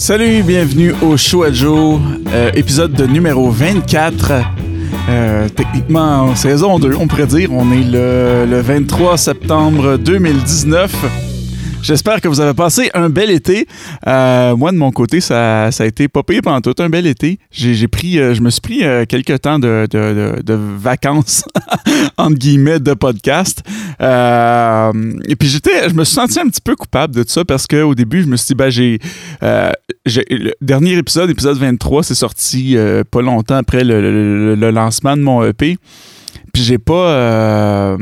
Salut, 0.00 0.42
bienvenue 0.42 0.94
au 1.02 1.18
Show 1.18 1.42
à 1.42 1.48
euh, 1.48 2.50
épisode 2.54 2.94
de 2.94 3.04
numéro 3.04 3.50
24. 3.50 4.32
Euh, 5.10 5.46
techniquement 5.54 6.22
en 6.22 6.34
saison 6.34 6.78
2, 6.78 6.94
on 6.98 7.06
pourrait 7.06 7.26
dire. 7.26 7.52
On 7.52 7.70
est 7.70 7.84
le, 7.84 8.46
le 8.50 8.60
23 8.62 9.18
septembre 9.18 9.98
2019. 9.98 11.29
J'espère 11.82 12.20
que 12.20 12.28
vous 12.28 12.40
avez 12.40 12.52
passé 12.54 12.90
un 12.94 13.08
bel 13.08 13.30
été. 13.30 13.66
Euh, 14.06 14.54
moi, 14.54 14.70
de 14.70 14.76
mon 14.76 14.90
côté, 14.92 15.20
ça, 15.20 15.72
ça 15.72 15.84
a 15.84 15.86
été 15.86 16.08
pas 16.08 16.22
payé 16.22 16.42
pendant 16.42 16.60
tout 16.60 16.74
un 16.82 16.88
bel 16.90 17.06
été. 17.06 17.38
J'ai 17.50 17.88
pris, 17.88 18.18
euh, 18.18 18.34
je 18.34 18.42
me 18.42 18.50
suis 18.50 18.60
pris 18.60 18.84
euh, 18.84 19.06
quelques 19.06 19.40
temps 19.40 19.58
de, 19.58 19.86
de, 19.90 20.42
de, 20.42 20.54
vacances, 20.54 21.42
entre 22.18 22.36
guillemets, 22.36 22.80
de 22.80 22.92
podcast. 22.94 23.62
Euh, 24.00 24.92
et 25.26 25.36
puis, 25.36 25.48
j'étais, 25.48 25.88
je 25.88 25.94
me 25.94 26.04
suis 26.04 26.14
senti 26.14 26.38
un 26.38 26.48
petit 26.48 26.60
peu 26.60 26.76
coupable 26.76 27.14
de 27.14 27.22
tout 27.22 27.30
ça 27.30 27.44
parce 27.44 27.66
qu'au 27.66 27.94
début, 27.94 28.22
je 28.22 28.26
me 28.28 28.36
suis 28.36 28.48
dit, 28.48 28.54
ben, 28.54 28.68
j'ai, 28.70 28.98
euh, 29.42 29.72
le 30.06 30.52
dernier 30.60 30.92
épisode, 30.98 31.30
épisode 31.30 31.56
23, 31.56 32.02
c'est 32.04 32.14
sorti 32.14 32.76
euh, 32.76 33.02
pas 33.10 33.22
longtemps 33.22 33.56
après 33.56 33.84
le, 33.84 34.00
le- 34.00 34.54
le 34.54 34.70
lancement 34.70 35.16
de 35.16 35.22
mon 35.22 35.42
EP. 35.44 35.78
Puis, 36.52 36.62
j'ai 36.62 36.78
pas. 36.78 37.96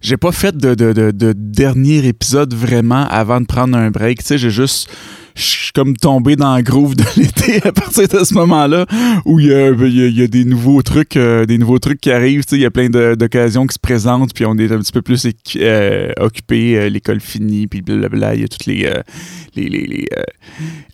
J'ai 0.00 0.16
pas 0.16 0.32
fait 0.32 0.56
de, 0.56 0.74
de 0.74 1.34
dernier 1.36 2.06
épisode 2.06 2.54
vraiment 2.54 3.06
avant 3.08 3.40
de 3.40 3.46
prendre 3.46 3.76
un 3.76 3.90
break. 3.90 4.18
Tu 4.20 4.26
sais, 4.26 4.38
j'ai 4.38 4.50
juste. 4.50 4.90
Je 5.38 5.44
suis 5.44 5.72
comme 5.72 5.96
tombé 5.96 6.34
dans 6.34 6.56
le 6.56 6.62
groove 6.62 6.96
de 6.96 7.04
l'été 7.16 7.64
à 7.64 7.70
partir 7.70 8.08
de 8.08 8.24
ce 8.24 8.34
moment-là 8.34 8.86
où 9.24 9.38
il 9.38 9.46
y 9.46 10.18
y 10.18 10.22
a- 10.22 10.26
des 10.26 10.44
nouveaux 10.44 10.82
trucs 10.82 11.16
euh, 11.16 11.46
des 11.46 11.58
nouveaux 11.58 11.78
trucs 11.78 12.00
qui 12.00 12.10
arrivent. 12.10 12.42
Il 12.50 12.58
y 12.58 12.66
a 12.66 12.70
plein 12.72 12.88
d'occasions 12.90 13.66
qui 13.66 13.74
se 13.74 13.78
présentent, 13.78 14.34
puis 14.34 14.44
on 14.46 14.56
est 14.58 14.72
un 14.72 14.78
petit 14.78 14.90
peu 14.90 15.00
plus 15.00 15.26
euh, 15.56 16.12
occupé, 16.18 16.76
euh, 16.76 16.88
l'école 16.88 17.20
finie, 17.20 17.68
puis 17.68 17.82
blablabla. 17.82 18.34
Il 18.34 18.40
y 18.40 18.44
a 18.44 18.48
toutes 18.48 18.66
les, 18.66 18.90
les, 19.54 19.68
les, 19.68 20.08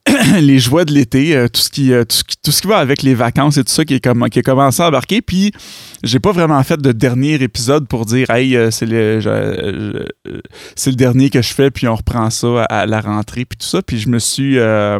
les, 0.40 0.58
joies 0.58 0.84
de 0.84 0.92
l'été, 0.92 1.46
tout, 1.52 1.60
ce 1.62 1.70
qui, 1.70 1.88
tout, 1.88 2.34
tout 2.42 2.52
ce 2.52 2.60
qui 2.60 2.68
va 2.68 2.76
avec 2.76 3.02
les 3.02 3.14
vacances 3.14 3.56
et 3.56 3.64
tout 3.64 3.72
ça 3.72 3.84
qui, 3.86 3.94
est 3.94 4.00
comme, 4.00 4.28
qui 4.28 4.40
a 4.40 4.42
commencé 4.42 4.82
à 4.82 4.88
embarquer. 4.88 5.22
Puis 5.22 5.52
j'ai 6.02 6.20
pas 6.20 6.32
vraiment 6.32 6.62
fait 6.62 6.80
de 6.80 6.92
dernier 6.92 7.34
épisode 7.42 7.88
pour 7.88 8.04
dire 8.04 8.28
hey 8.28 8.56
c'est 8.70 8.86
le 8.86 9.20
le 10.24 10.92
dernier 10.96 11.30
que 11.30 11.40
je 11.40 11.54
fais 11.54 11.70
puis 11.70 11.88
on 11.88 11.96
reprend 11.96 12.28
ça 12.30 12.64
à, 12.64 12.80
à 12.80 12.86
la 12.86 13.00
rentrée 13.00 13.44
puis 13.46 13.56
tout 13.58 13.66
ça 13.66 13.80
puis 13.80 13.98
je 13.98 14.08
me 14.08 14.18
suis 14.18 14.33
euh, 14.40 14.98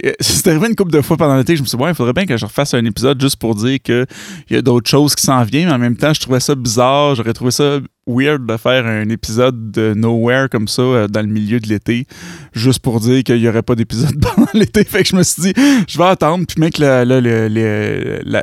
c'est 0.20 0.46
arrivé 0.48 0.68
une 0.68 0.76
couple 0.76 0.92
de 0.92 1.00
fois 1.00 1.16
pendant 1.16 1.36
l'été, 1.36 1.56
je 1.56 1.62
me 1.62 1.66
suis 1.66 1.76
dit, 1.76 1.82
ouais, 1.82 1.90
il 1.90 1.94
faudrait 1.94 2.12
bien 2.12 2.26
que 2.26 2.36
je 2.36 2.46
refasse 2.46 2.74
un 2.74 2.84
épisode 2.84 3.20
juste 3.20 3.36
pour 3.36 3.54
dire 3.54 3.80
qu'il 3.82 4.06
y 4.50 4.56
a 4.56 4.62
d'autres 4.62 4.88
choses 4.88 5.14
qui 5.14 5.22
s'en 5.22 5.42
viennent, 5.44 5.68
mais 5.68 5.74
en 5.74 5.78
même 5.78 5.96
temps, 5.96 6.12
je 6.12 6.20
trouvais 6.20 6.40
ça 6.40 6.54
bizarre, 6.54 7.14
j'aurais 7.14 7.32
trouvé 7.32 7.50
ça 7.50 7.78
weird 8.06 8.46
de 8.46 8.56
faire 8.56 8.84
un 8.84 9.08
épisode 9.10 9.70
de 9.70 9.94
Nowhere 9.94 10.48
comme 10.50 10.66
ça 10.66 10.82
euh, 10.82 11.06
dans 11.06 11.20
le 11.20 11.28
milieu 11.28 11.60
de 11.60 11.68
l'été, 11.68 12.06
juste 12.52 12.80
pour 12.80 12.98
dire 12.98 13.22
qu'il 13.22 13.40
n'y 13.40 13.48
aurait 13.48 13.62
pas 13.62 13.76
d'épisode 13.76 14.20
pendant 14.36 14.48
l'été. 14.54 14.82
Fait 14.84 15.02
que 15.02 15.08
je 15.08 15.16
me 15.16 15.22
suis 15.22 15.42
dit, 15.42 15.52
je 15.86 15.98
vais 15.98 16.04
attendre, 16.04 16.44
puis 16.46 16.60
mec, 16.60 16.76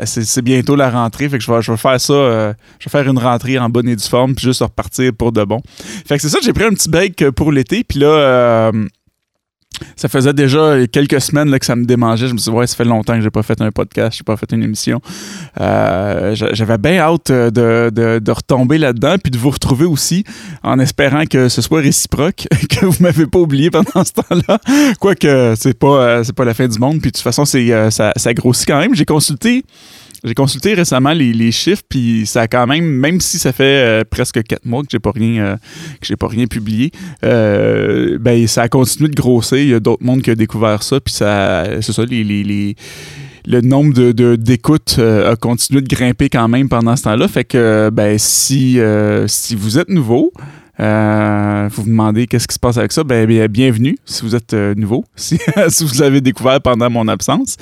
c'est 0.05 0.41
bientôt 0.41 0.75
la 0.75 0.89
rentrée, 0.89 1.27
fait 1.27 1.37
que 1.37 1.43
je 1.43 1.51
vais, 1.51 1.61
je 1.61 1.71
vais 1.71 1.77
faire 1.77 1.99
ça, 1.99 2.13
euh, 2.13 2.53
je 2.79 2.85
vais 2.85 2.91
faire 2.91 3.09
une 3.09 3.19
rentrée 3.19 3.59
en 3.59 3.69
bonne 3.69 3.89
et 3.89 3.95
due 3.95 4.07
forme, 4.07 4.33
puis 4.35 4.45
juste 4.45 4.61
repartir 4.61 5.11
pour 5.17 5.31
de 5.31 5.43
bon. 5.43 5.61
Fait 6.05 6.15
que 6.15 6.21
c'est 6.21 6.29
ça, 6.29 6.39
j'ai 6.41 6.53
pris 6.53 6.63
un 6.63 6.71
petit 6.71 6.89
break 6.89 7.31
pour 7.31 7.51
l'été, 7.51 7.83
puis 7.83 7.99
là, 7.99 8.71
ça 9.95 10.09
faisait 10.09 10.33
déjà 10.33 10.75
quelques 10.91 11.21
semaines 11.21 11.49
là, 11.49 11.59
que 11.59 11.65
ça 11.65 11.75
me 11.75 11.85
démangeait. 11.85 12.27
Je 12.27 12.33
me 12.33 12.37
suis 12.37 12.51
dit, 12.51 12.57
ouais, 12.57 12.67
ça 12.67 12.75
fait 12.75 12.83
longtemps 12.85 13.15
que 13.15 13.21
j'ai 13.21 13.29
pas 13.29 13.43
fait 13.43 13.61
un 13.61 13.71
podcast, 13.71 14.17
j'ai 14.17 14.23
pas 14.23 14.35
fait 14.35 14.51
une 14.51 14.63
émission. 14.63 14.99
Euh, 15.59 16.35
j'a- 16.35 16.53
J'avais 16.53 16.77
bien 16.77 16.97
hâte 16.99 17.29
euh, 17.29 17.49
de, 17.49 17.89
de- 18.19 18.31
retomber 18.31 18.77
là-dedans, 18.77 19.15
puis 19.23 19.31
de 19.31 19.37
vous 19.37 19.49
retrouver 19.51 19.85
aussi, 19.85 20.23
en 20.63 20.79
espérant 20.79 21.25
que 21.25 21.49
ce 21.49 21.61
soit 21.61 21.79
réciproque, 21.81 22.47
que 22.69 22.85
vous 22.85 22.97
m'avez 23.01 23.25
pas 23.25 23.39
oublié 23.39 23.69
pendant 23.71 24.03
ce 24.03 24.11
temps-là. 24.13 24.59
Quoique, 24.99 25.53
c'est 25.57 25.77
pas, 25.77 25.87
euh, 26.19 26.23
pas 26.35 26.45
la 26.45 26.53
fin 26.53 26.67
du 26.67 26.77
monde, 26.79 26.99
puis 27.01 27.11
de 27.11 27.15
toute 27.17 27.23
façon, 27.23 27.45
ça 27.45 28.33
grossit 28.33 28.67
quand 28.67 28.79
même. 28.79 28.95
J'ai 28.95 29.05
consulté. 29.05 29.63
J'ai 30.23 30.33
consulté 30.33 30.73
récemment 30.73 31.13
les, 31.13 31.31
les 31.31 31.51
chiffres, 31.51 31.83
puis 31.87 32.25
ça 32.25 32.41
a 32.41 32.47
quand 32.47 32.67
même, 32.67 32.85
même 32.85 33.21
si 33.21 33.39
ça 33.39 33.53
fait 33.53 33.63
euh, 33.63 34.03
presque 34.09 34.43
quatre 34.43 34.65
mois 34.65 34.81
que 34.81 34.89
j'ai 34.91 34.99
pas 34.99 35.11
rien, 35.11 35.41
euh, 35.41 35.55
que 36.01 36.07
j'ai 36.07 36.17
pas 36.17 36.27
rien 36.27 36.45
publié, 36.45 36.91
euh, 37.23 38.17
ben 38.19 38.45
ça 38.47 38.63
a 38.63 38.67
continué 38.67 39.09
de 39.09 39.15
grossir. 39.15 39.57
Il 39.57 39.69
y 39.69 39.73
a 39.73 39.79
d'autres 39.79 40.03
mondes 40.03 40.21
qui 40.21 40.31
ont 40.31 40.35
découvert 40.35 40.83
ça, 40.83 40.99
puis 40.99 41.13
ça, 41.13 41.65
c'est 41.81 41.93
ça, 41.93 42.03
les, 42.03 42.23
les, 42.23 42.75
le 43.45 43.61
nombre 43.61 43.93
de, 43.93 44.35
d'écoutes 44.35 44.99
a 44.99 45.35
continué 45.35 45.81
de 45.81 45.87
grimper 45.87 46.29
quand 46.29 46.47
même 46.47 46.69
pendant 46.69 46.95
ce 46.95 47.03
temps-là. 47.03 47.27
Fait 47.27 47.45
que, 47.45 47.89
ben, 47.91 48.17
si, 48.17 48.79
euh, 48.79 49.25
si 49.27 49.55
vous 49.55 49.79
êtes 49.79 49.89
nouveau, 49.89 50.33
euh, 50.79 51.67
vous 51.71 51.83
vous 51.83 51.89
demandez 51.89 52.27
qu'est-ce 52.27 52.47
qui 52.47 52.53
se 52.53 52.59
passe 52.59 52.77
avec 52.77 52.91
ça, 52.91 53.03
ben, 53.03 53.25
bien, 53.25 53.47
bienvenue 53.47 53.97
si 54.05 54.23
vous 54.23 54.35
êtes 54.35 54.53
euh, 54.53 54.73
nouveau, 54.75 55.03
si, 55.15 55.37
vous 55.81 56.01
l'avez 56.01 56.21
découvert 56.21 56.61
pendant 56.61 56.89
mon 56.89 57.07
absence. 57.07 57.57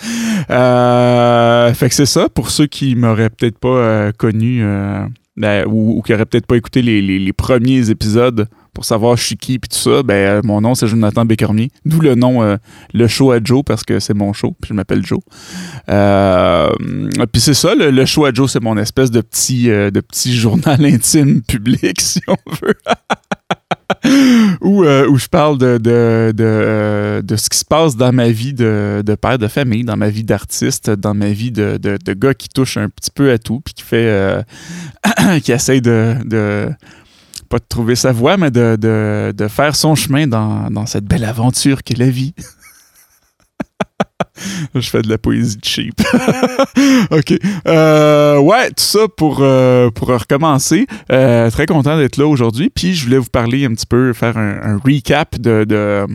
Euh, 0.50 1.74
fait 1.74 1.90
que 1.90 1.96
c'est 1.96 2.06
ça, 2.06 2.30
pour 2.30 2.52
ceux 2.52 2.68
qui 2.68 2.96
m'auraient 2.96 3.30
peut-être 3.30 3.58
pas 3.58 3.70
euh, 3.70 4.12
connu 4.16 4.60
euh, 4.62 5.06
ben, 5.36 5.66
ou, 5.68 6.02
qui 6.04 6.14
auraient 6.14 6.26
peut-être 6.26 6.46
pas 6.46 6.58
écouté 6.58 6.82
les 6.82 7.34
premiers 7.34 7.90
épisodes 7.90 8.48
pour 8.78 8.86
savoir 8.86 9.18
je 9.18 9.24
suis 9.24 9.38
qui 9.38 9.58
puis 9.58 9.70
tout 9.70 9.80
ça, 9.80 10.04
ben, 10.04 10.14
euh, 10.14 10.42
mon 10.44 10.62
nom 10.62 10.76
c'est 10.76 10.86
Jonathan 10.86 11.26
Bécormier. 11.26 11.72
D'où 11.84 12.00
le 12.00 12.14
nom 12.14 12.44
euh, 12.44 12.58
Le 12.94 13.08
Show 13.08 13.32
à 13.32 13.40
Joe 13.44 13.64
parce 13.66 13.84
que 13.84 14.00
c'est 14.00 14.14
mon 14.14 14.34
show, 14.34 14.56
puis 14.62 14.70
je 14.70 14.76
m'appelle 14.76 15.04
Joe. 15.04 15.18
Euh, 15.90 16.70
puis 17.34 17.42
c'est 17.42 17.56
ça, 17.56 17.74
le, 17.74 17.90
le 17.90 18.06
Show 18.06 18.26
à 18.26 18.32
Joe, 18.32 18.52
c'est 18.52 18.62
mon 18.62 18.78
espèce 18.78 19.10
de 19.10 19.22
petit, 19.22 19.64
de 19.64 20.00
petit 20.00 20.38
journal 20.38 20.86
intime 20.86 21.42
public, 21.42 22.00
si 22.00 22.22
on 22.28 22.36
veut. 22.62 22.76
où, 24.62 24.84
où 24.84 25.18
je 25.18 25.28
parle 25.28 25.58
de, 25.58 25.80
de, 25.80 26.32
de, 26.36 27.22
de 27.26 27.36
ce 27.36 27.50
qui 27.50 27.58
se 27.58 27.66
passe 27.66 27.96
dans 27.96 28.14
ma 28.14 28.30
vie 28.30 28.54
de, 28.54 29.02
père 29.20 29.40
de 29.40 29.48
famille, 29.48 29.86
dans 29.86 29.98
ma 29.98 30.10
vie 30.10 30.24
d'artiste, 30.24 30.92
dans 30.92 31.16
ma 31.16 31.30
vie 31.30 31.52
de, 31.52 31.80
gars 32.14 32.36
qui 32.36 32.50
touche 32.50 32.78
un 32.78 32.90
petit 32.90 33.10
peu 33.10 33.32
à 33.32 33.40
tout, 33.40 33.60
puis 33.60 33.74
qui 33.74 33.82
fait 33.82 34.46
qui 35.42 35.52
essaye 35.52 35.82
de 35.82 36.70
pas 37.47 37.59
de 37.59 37.66
trouver 37.68 37.96
sa 37.96 38.12
voie, 38.12 38.38
mais 38.38 38.52
de, 38.52 38.78
de, 38.80 39.34
de 39.35 39.47
faire 39.47 39.75
son 39.75 39.96
chemin 39.96 40.28
dans, 40.28 40.69
dans 40.69 40.85
cette 40.85 41.06
belle 41.06 41.24
aventure 41.24 41.84
qu'est 41.84 41.97
la 41.97 42.09
vie. 42.09 42.34
Je 44.75 44.90
fais 44.90 45.02
de 45.02 45.09
la 45.09 45.18
poésie 45.18 45.57
cheap. 45.63 46.00
OK. 47.12 47.34
Euh, 47.68 48.38
ouais, 48.40 48.68
tout 48.69 48.84
ça 48.84 49.07
pour, 49.16 49.40
euh, 49.41 49.90
pour 49.90 50.09
recommencer. 50.09 50.86
Euh, 51.12 51.50
très 51.50 51.66
content 51.66 51.97
d'être 51.97 52.18
là 52.18 52.28
aujourd'hui. 52.28 52.69
Puis 52.74 52.94
je 52.94 53.06
voulais 53.06 53.18
vous 53.18 53.30
parler 53.30 53.66
un 53.66 53.74
petit 53.74 53.86
peu, 53.86 54.13
faire 54.13 54.38
un, 54.38 54.59
un 54.62 54.78
recap 54.78 55.40
de, 55.40 55.63
de, 55.63 56.06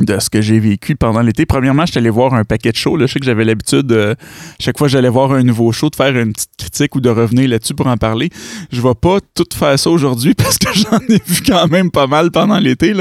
de 0.00 0.18
ce 0.18 0.30
que 0.30 0.40
j'ai 0.40 0.58
vécu 0.58 0.96
pendant 0.96 1.20
l'été. 1.20 1.46
Premièrement, 1.46 1.84
je 1.86 1.92
suis 1.92 1.98
allé 1.98 2.10
voir 2.10 2.34
un 2.34 2.44
paquet 2.44 2.72
de 2.72 2.76
shows. 2.76 2.96
Là. 2.96 3.06
Je 3.06 3.12
sais 3.12 3.20
que 3.20 3.26
j'avais 3.26 3.44
l'habitude, 3.44 3.90
euh, 3.92 4.14
chaque 4.58 4.78
fois 4.78 4.86
que 4.86 4.92
j'allais 4.92 5.08
voir 5.08 5.32
un 5.32 5.42
nouveau 5.42 5.72
show, 5.72 5.90
de 5.90 5.96
faire 5.96 6.16
une 6.16 6.32
petite 6.32 6.50
critique 6.58 6.96
ou 6.96 7.00
de 7.00 7.10
revenir 7.10 7.48
là-dessus 7.48 7.74
pour 7.74 7.86
en 7.86 7.96
parler. 7.96 8.30
Je 8.70 8.80
vais 8.80 8.94
pas 8.94 9.18
tout 9.34 9.44
faire 9.54 9.78
ça 9.78 9.90
aujourd'hui 9.90 10.34
parce 10.36 10.58
que 10.58 10.68
j'en 10.74 10.98
ai 11.08 11.20
vu 11.26 11.42
quand 11.46 11.68
même 11.68 11.90
pas 11.90 12.06
mal 12.06 12.30
pendant 12.30 12.58
l'été. 12.58 12.94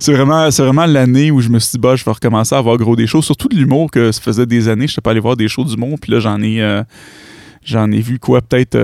C'est 0.00 0.12
vraiment, 0.12 0.48
vraiment 0.48 0.86
l'année 0.86 1.30
où 1.30 1.40
je 1.40 1.48
me 1.48 1.58
suis 1.58 1.72
dit, 1.72 1.78
bah, 1.78 1.96
je 1.96 2.04
vais 2.04 2.12
recommencer 2.12 2.54
à 2.54 2.58
avoir 2.58 2.76
gros 2.76 2.96
des 2.96 3.06
shows, 3.06 3.22
surtout 3.22 3.48
de 3.48 3.56
l'humour, 3.56 3.90
que 3.90 4.12
ça 4.12 4.20
faisait 4.20 4.46
des 4.46 4.68
années 4.68 4.86
je 4.86 4.92
n'étais 4.92 5.00
pas 5.02 5.10
allé 5.10 5.20
voir 5.20 5.36
des 5.36 5.48
shows 5.48 5.64
d'humour. 5.64 5.98
Puis 6.00 6.12
là, 6.12 6.20
j'en 6.20 6.40
ai. 6.40 6.62
euh, 6.62 6.82
J'en 7.64 7.90
ai 7.90 8.00
vu 8.00 8.18
quoi, 8.18 8.40
peut-être 8.40 8.76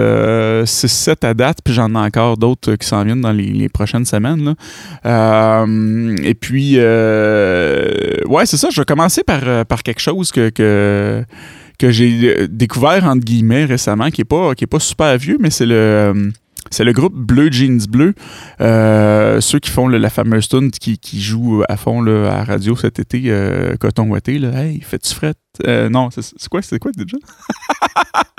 6-7 0.64 1.26
à 1.26 1.34
date, 1.34 1.58
puis 1.64 1.74
j'en 1.74 1.94
ai 1.94 1.98
encore 1.98 2.36
d'autres 2.36 2.72
euh, 2.72 2.76
qui 2.76 2.86
s'en 2.86 3.04
viennent 3.04 3.20
dans 3.20 3.32
les, 3.32 3.68
prochaines 3.68 4.04
semaines. 4.04 4.44
là. 4.44 4.54
Euh, 5.06 6.16
et 6.22 6.34
puis, 6.34 6.74
euh, 6.76 8.16
ouais, 8.26 8.46
c'est 8.46 8.56
ça, 8.56 8.68
je 8.70 8.80
vais 8.80 8.84
commencer 8.84 9.22
par, 9.24 9.40
euh, 9.44 9.64
par 9.64 9.82
quelque 9.82 10.00
chose 10.00 10.30
que, 10.30 10.50
que, 10.50 11.24
que 11.78 11.90
j'ai 11.90 12.36
euh, 12.36 12.48
découvert, 12.48 13.04
entre 13.04 13.24
guillemets, 13.24 13.64
récemment, 13.64 14.10
qui 14.10 14.20
n'est 14.20 14.26
pas, 14.26 14.54
qui 14.54 14.64
est 14.64 14.68
pas 14.68 14.80
super 14.80 15.16
vieux, 15.18 15.38
mais 15.40 15.50
c'est 15.50 15.66
le... 15.66 16.30
c'est 16.70 16.84
le 16.84 16.92
groupe 16.92 17.14
Bleu 17.14 17.50
Jeans 17.50 17.86
Bleu, 17.88 18.14
euh, 18.60 19.40
ceux 19.40 19.58
qui 19.58 19.70
font 19.70 19.88
là, 19.88 19.98
la 19.98 20.10
fameuse 20.10 20.48
tune 20.48 20.70
qui, 20.70 20.98
joue 21.20 21.62
à 21.68 21.76
fond 21.76 22.02
là, 22.02 22.32
à 22.32 22.36
la 22.38 22.44
radio 22.44 22.76
cet 22.76 22.98
été, 22.98 23.22
euh, 23.26 23.76
Coton 23.76 24.08
Ouaté. 24.08 24.38
Là. 24.38 24.50
Hey, 24.62 24.80
fais-tu 24.80 25.14
fret? 25.14 25.34
Euh, 25.66 25.88
non, 25.88 26.08
c'est 26.10 26.48
quoi, 26.48 26.62
c'est 26.62 26.80
quoi 26.80 26.90
déjà? 26.96 27.16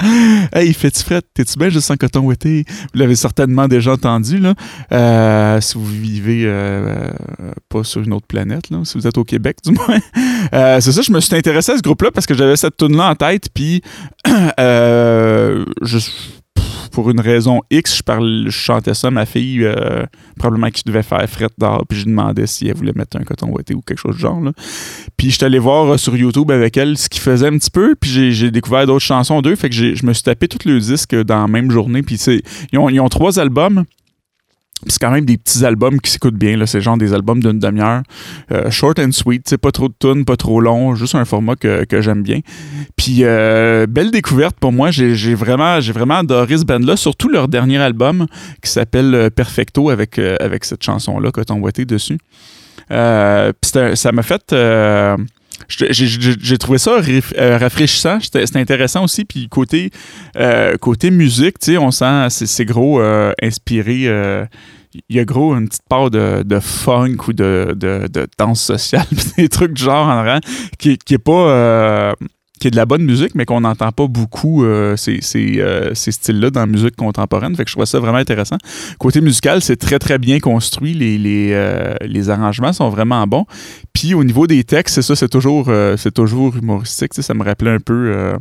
hey, 0.54 0.74
fais-tu 0.74 1.02
fret? 1.04 1.22
T'es-tu 1.34 1.58
bien 1.58 1.70
juste 1.70 1.90
en 1.90 1.96
coton 1.96 2.22
ouetté? 2.22 2.66
Vous 2.94 3.00
l'avez 3.00 3.16
certainement 3.16 3.70
déjà 3.70 3.94
entendu, 3.94 4.38
là. 4.38 4.54
Euh, 4.92 5.62
si 5.62 5.78
vous 5.78 5.86
vivez 5.86 6.46
pas 7.70 7.84
sur 7.86 8.02
une 8.02 8.12
autre 8.14 8.28
planète, 8.28 8.70
là, 8.70 8.80
si 8.84 8.98
vous 8.98 9.08
êtes 9.08 9.18
au 9.18 9.24
Québec, 9.24 9.58
du 9.64 9.72
moins. 9.74 10.00
C'est 10.82 10.92
ça, 10.92 11.02
je 11.02 11.12
me 11.12 11.22
suis 11.22 11.36
intéressé 11.36 11.72
à 11.72 11.78
ce 11.78 11.82
groupe-là 11.82 12.12
parce 12.12 12.26
que 12.26 12.34
j'avais 12.34 12.58
cette 12.58 12.76
tune-là 12.76 13.12
en 13.12 13.16
tête, 13.16 13.48
puis 13.54 13.82
je 14.28 16.00
pour 16.96 17.10
une 17.10 17.20
raison 17.20 17.60
X, 17.70 18.02
je, 18.08 18.50
chantais 18.50 18.94
ça 18.94 19.10
à 19.10 19.12
ma 19.12 19.26
fille, 19.26 19.66
euh, 19.66 20.06
probablement 20.40 20.70
qui 20.70 20.82
devait 20.86 21.04
faire 21.04 21.30
fret 21.30 21.50
dehors, 21.58 21.86
puis 21.86 22.00
je 22.00 22.06
lui 22.06 22.12
demandais 22.12 22.48
si 22.48 22.70
elle 22.70 22.76
voulait 22.78 22.94
mettre 22.96 23.18
un 23.18 23.24
coton 23.26 23.50
ouetté 23.50 23.76
ou 23.76 23.82
quelque 23.82 24.00
chose 24.00 24.16
du 24.16 24.22
genre. 24.22 24.40
Puis 25.18 25.30
je 25.30 25.36
suis 25.36 25.44
allé 25.44 25.60
voir 25.60 25.92
euh, 25.92 25.98
sur 25.98 26.16
YouTube 26.16 26.50
avec 26.52 26.78
elle 26.78 26.98
ce 26.98 27.10
qu'ils 27.10 27.22
faisaient 27.22 27.48
un 27.48 27.58
petit 27.58 27.70
peu, 27.70 27.96
puis 28.00 28.32
j'ai, 28.32 28.50
découvert 28.50 28.88
d'autres 28.88 29.04
chansons 29.04 29.42
d'eux, 29.42 29.58
fait 29.58 29.70
que 29.70 29.76
je 29.76 30.06
me 30.06 30.14
suis 30.14 30.24
tapé 30.24 30.48
tout 30.48 30.58
le 30.66 30.80
disque 30.80 31.14
dans 31.14 31.42
la 31.42 31.48
même 31.50 31.70
journée, 31.70 32.02
puis 32.02 32.16
ils 32.72 32.80
ont 32.80 33.10
trois 33.10 33.40
albums. 33.40 33.84
C'est 34.88 35.00
quand 35.00 35.12
même 35.12 35.26
des 35.26 35.38
petits 35.38 35.66
albums 35.66 36.00
qui 36.00 36.12
s'écoutent 36.12 36.36
bien. 36.36 36.64
C'est 36.66 36.82
genre 36.82 36.98
des 36.98 37.14
albums 37.14 37.40
d'une 37.40 37.60
demi-heure. 37.60 38.02
Euh, 38.52 38.70
short 38.70 39.00
and 39.00 39.12
sweet, 39.12 39.58
pas 39.58 39.72
trop 39.72 39.90
de 39.90 39.94
tunes, 40.00 40.26
pas 40.26 40.38
trop 40.38 40.60
long, 40.62 40.96
juste 40.96 41.16
un 41.16 41.26
format 41.26 41.56
que, 41.56 41.86
j'aime 42.02 42.24
bien. 42.24 42.40
Puis, 42.96 43.20
euh, 43.22 43.88
belle 43.88 44.12
découverte 44.12 44.58
pour 44.60 44.72
moi. 44.72 44.92
J'ai 44.92 45.36
vraiment, 45.36 45.80
vraiment 45.80 46.16
adoré 46.16 46.58
ce 46.58 46.66
band-là, 46.66 46.98
surtout 46.98 47.30
leur 47.30 47.48
dernier 47.48 47.78
album 47.78 48.26
qui 48.62 48.70
s'appelle 48.70 49.14
euh, 49.14 49.30
Perfecto 49.30 49.90
avec, 49.90 50.20
avec 50.20 50.66
cette 50.66 50.84
chanson-là 50.84 51.32
que 51.32 51.42
emboîté 51.52 51.86
dessus. 51.86 52.18
ça 52.90 54.12
m'a 54.12 54.24
fait 54.24 54.54
j'ai 55.68 56.58
trouvé 56.58 56.78
ça 56.78 57.02
rafraîchissant. 57.38 58.20
C'était 58.20 58.60
intéressant 58.60 59.04
aussi. 59.04 59.26
Puis 59.26 59.48
côté, 59.50 59.92
côté 60.82 61.12
musique, 61.12 61.56
on 61.80 61.92
sent 61.92 62.28
c'est 62.30 62.66
gros 62.66 63.02
inspiré 63.42 64.08
il 65.10 65.16
y 65.16 65.20
a 65.20 65.26
gros 65.26 65.56
une 65.56 65.68
petite 65.68 65.88
part 65.90 66.10
de, 66.10 66.60
funk 66.60 67.18
ou 67.28 67.34
de, 67.34 67.74
de, 67.76 68.08
de 68.08 68.28
danse 68.38 68.62
sociale, 68.62 69.06
des 69.38 69.50
trucs 69.50 69.74
du 69.74 69.84
genre 69.84 70.08
en 70.08 70.24
rang, 70.24 70.40
qui, 70.78 70.98
qui 70.98 71.16
est 71.16 71.18
pas. 71.18 72.16
Euh, 72.66 72.70
de 72.70 72.76
la 72.76 72.86
bonne 72.86 73.04
musique, 73.04 73.36
mais 73.36 73.46
qu'on 73.46 73.62
n'entend 73.62 73.92
pas 73.92 74.08
beaucoup 74.08 74.64
euh, 74.64 74.96
ces, 74.96 75.20
euh, 75.60 75.92
ces, 75.94 76.12
styles-là 76.12 76.50
dans 76.50 76.62
la 76.62 76.66
musique 76.66 76.96
contemporaine. 76.96 77.56
Fait 77.56 77.64
que 77.64 77.70
je 77.70 77.76
trouve 77.76 77.86
ça 77.86 78.00
vraiment 78.00 78.18
intéressant. 78.18 78.58
Côté 79.00 79.22
musical, 79.22 79.62
c'est 79.62 79.76
très, 79.76 80.00
très 80.00 80.18
bien 80.18 80.40
construit. 80.40 80.94
Les, 80.94 81.18
les, 81.18 82.30
arrangements 82.30 82.74
sont 82.74 82.90
vraiment 82.90 83.26
bons. 83.28 83.46
Puis 83.94 84.14
au 84.14 84.24
niveau 84.24 84.48
des 84.48 84.64
textes, 84.64 84.96
c'est 84.96 85.02
ça, 85.02 85.16
c'est 85.16 85.36
c'est 85.98 86.14
toujours 86.14 86.56
humoristique. 86.58 87.14
Ça 87.14 87.34
me 87.34 87.44
rappelait 87.44 87.72
un 87.72 87.80
peu 87.80 88.36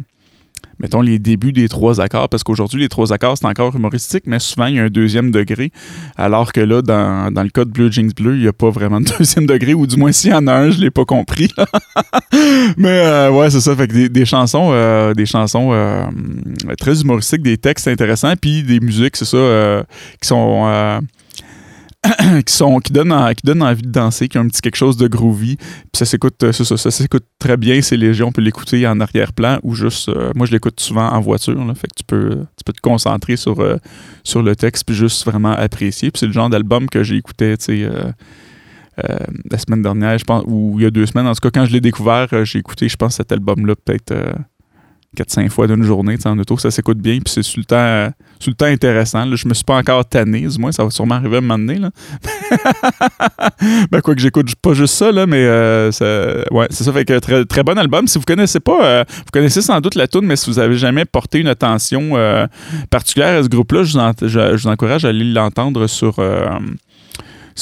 mettons, 0.78 1.00
les 1.00 1.18
débuts 1.18 1.52
des 1.52 1.68
trois 1.68 2.00
accords, 2.00 2.28
parce 2.28 2.42
qu'aujourd'hui, 2.42 2.80
les 2.80 2.88
trois 2.88 3.12
accords, 3.12 3.38
c'est 3.38 3.46
encore 3.46 3.74
humoristique, 3.74 4.24
mais 4.26 4.38
souvent, 4.38 4.66
il 4.66 4.76
y 4.76 4.78
a 4.78 4.84
un 4.84 4.88
deuxième 4.88 5.30
degré, 5.30 5.70
alors 6.16 6.52
que 6.52 6.60
là, 6.60 6.82
dans, 6.82 7.42
le 7.42 7.50
cas 7.50 7.64
de 7.64 7.70
Blue 7.70 7.90
Jeans 7.92 8.10
Bleu, 8.14 8.36
il 8.36 8.42
n'y 8.42 8.48
a 8.48 8.52
pas 8.52 8.70
vraiment 8.70 9.00
de 9.00 9.08
deuxième 9.18 9.46
degré, 9.46 9.74
ou 9.74 9.86
du 9.86 9.96
moins, 9.96 10.12
s'il 10.12 10.30
y 10.30 10.34
en 10.34 10.46
a 10.46 10.54
un, 10.54 10.70
je 10.70 10.78
ne 10.78 10.82
l'ai 10.82 10.90
pas 10.90 11.04
compris. 11.04 11.50
mais 12.76 12.88
euh, 12.88 13.30
ouais, 13.30 13.50
c'est 13.50 13.60
ça, 13.60 13.74
fait 13.76 13.88
que 13.88 14.06
des, 14.08 14.24
chansons, 14.24 14.70
euh, 14.72 15.14
des 15.14 15.26
chansons 15.26 15.70
euh, 15.72 16.06
très 16.78 17.00
humoristiques, 17.00 17.42
des 17.42 17.58
textes 17.58 17.88
intéressants, 17.88 18.34
puis 18.40 18.62
des 18.62 18.80
musiques, 18.80 19.16
c'est 19.16 19.24
ça, 19.24 19.84
qui 20.20 20.28
sont 20.28 21.00
qui 22.46 22.52
sont 22.52 22.80
donnent 22.90 23.34
qui 23.34 23.46
donnent 23.46 23.62
envie 23.62 23.82
de 23.82 23.90
danser, 23.90 24.28
qui 24.28 24.38
ont 24.38 24.42
un 24.42 24.48
petit 24.48 24.60
quelque 24.60 24.76
chose 24.76 24.96
de 24.96 25.08
groovy. 25.08 25.56
Puis 25.56 25.88
ça 25.94 26.04
s'écoute 26.04 26.42
euh, 26.42 26.52
ça, 26.52 26.76
ça, 26.76 26.90
s'écoute 26.90 27.24
très 27.38 27.56
bien, 27.56 27.80
c'est 27.82 27.96
léger, 27.96 28.24
on 28.24 28.32
peut 28.32 28.42
l'écouter 28.42 28.86
en 28.86 29.00
arrière-plan 29.00 29.58
ou 29.62 29.74
juste 29.74 30.08
euh, 30.08 30.32
moi 30.34 30.46
je 30.46 30.52
l'écoute 30.52 30.80
souvent 30.80 31.08
en 31.08 31.20
voiture 31.20 31.64
là, 31.64 31.74
fait 31.74 31.88
que 31.88 31.94
tu 31.96 32.04
peux 32.04 32.46
tu 32.56 32.64
peux 32.64 32.72
te 32.72 32.80
concentrer 32.80 33.36
sur 33.36 33.60
euh, 33.60 33.76
sur 34.22 34.42
le 34.42 34.54
texte 34.56 34.84
puis 34.86 34.94
juste 34.94 35.24
vraiment 35.24 35.52
apprécier. 35.52 36.10
Puis 36.10 36.20
c'est 36.20 36.26
le 36.26 36.32
genre 36.32 36.50
d'album 36.50 36.88
que 36.88 37.02
j'ai 37.02 37.16
écouté, 37.16 37.56
tu 37.56 37.64
sais 37.64 37.90
la 39.50 39.58
semaine 39.58 39.82
dernière, 39.82 40.16
je 40.18 40.24
pense 40.24 40.44
ou 40.46 40.76
il 40.78 40.84
y 40.84 40.86
a 40.86 40.90
deux 40.90 41.06
semaines 41.06 41.26
en 41.26 41.34
tout 41.34 41.40
cas 41.40 41.50
quand 41.50 41.66
je 41.66 41.72
l'ai 41.72 41.80
découvert, 41.80 42.28
j'ai 42.44 42.60
écouté 42.60 42.88
je 42.88 42.96
pense 42.96 43.16
cet 43.16 43.32
album 43.32 43.66
là 43.66 43.74
peut-être 43.74 44.14
4-5 45.16 45.48
fois 45.48 45.66
d'une 45.66 45.82
journée 45.82 46.16
en 46.24 46.38
auto, 46.38 46.58
ça 46.58 46.70
s'écoute 46.70 46.98
bien, 46.98 47.18
puis 47.18 47.32
c'est 47.32 47.42
tout 47.42 47.58
le 47.58 47.64
temps, 47.64 48.12
tout 48.40 48.50
le 48.50 48.54
temps 48.54 48.66
intéressant. 48.66 49.24
Là. 49.24 49.36
Je 49.36 49.48
me 49.48 49.54
suis 49.54 49.64
pas 49.64 49.76
encore 49.76 50.04
tanné, 50.04 50.46
du 50.46 50.58
moins, 50.58 50.72
ça 50.72 50.84
va 50.84 50.90
sûrement 50.90 51.16
arriver 51.16 51.36
à 51.36 51.38
un 51.38 51.42
moment 51.42 51.58
donné. 51.58 51.78
Là. 51.78 51.90
ben, 53.90 54.00
quoi 54.00 54.14
que 54.14 54.20
j'écoute 54.20 54.54
pas 54.56 54.74
juste 54.74 54.94
ça, 54.94 55.12
là, 55.12 55.26
mais 55.26 55.44
euh, 55.44 55.90
ouais, 56.50 56.66
c'est 56.70 56.84
ça. 56.84 56.92
Fait 56.92 57.04
que 57.04 57.18
très, 57.18 57.44
très 57.44 57.62
bon 57.62 57.78
album. 57.78 58.06
Si 58.06 58.18
vous 58.18 58.24
connaissez 58.24 58.60
pas, 58.60 58.84
euh, 58.84 59.04
vous 59.08 59.30
connaissez 59.32 59.62
sans 59.62 59.80
doute 59.80 59.94
la 59.94 60.08
tune, 60.08 60.24
mais 60.24 60.36
si 60.36 60.50
vous 60.50 60.58
avez 60.58 60.76
jamais 60.76 61.04
porté 61.04 61.38
une 61.38 61.48
attention 61.48 62.10
euh, 62.14 62.46
particulière 62.90 63.38
à 63.38 63.42
ce 63.42 63.48
groupe-là, 63.48 63.84
je, 63.84 64.26
je, 64.26 64.62
vous 64.62 64.68
encourage 64.68 65.04
à 65.04 65.08
aller 65.08 65.24
l'entendre 65.24 65.86
sur 65.86 66.20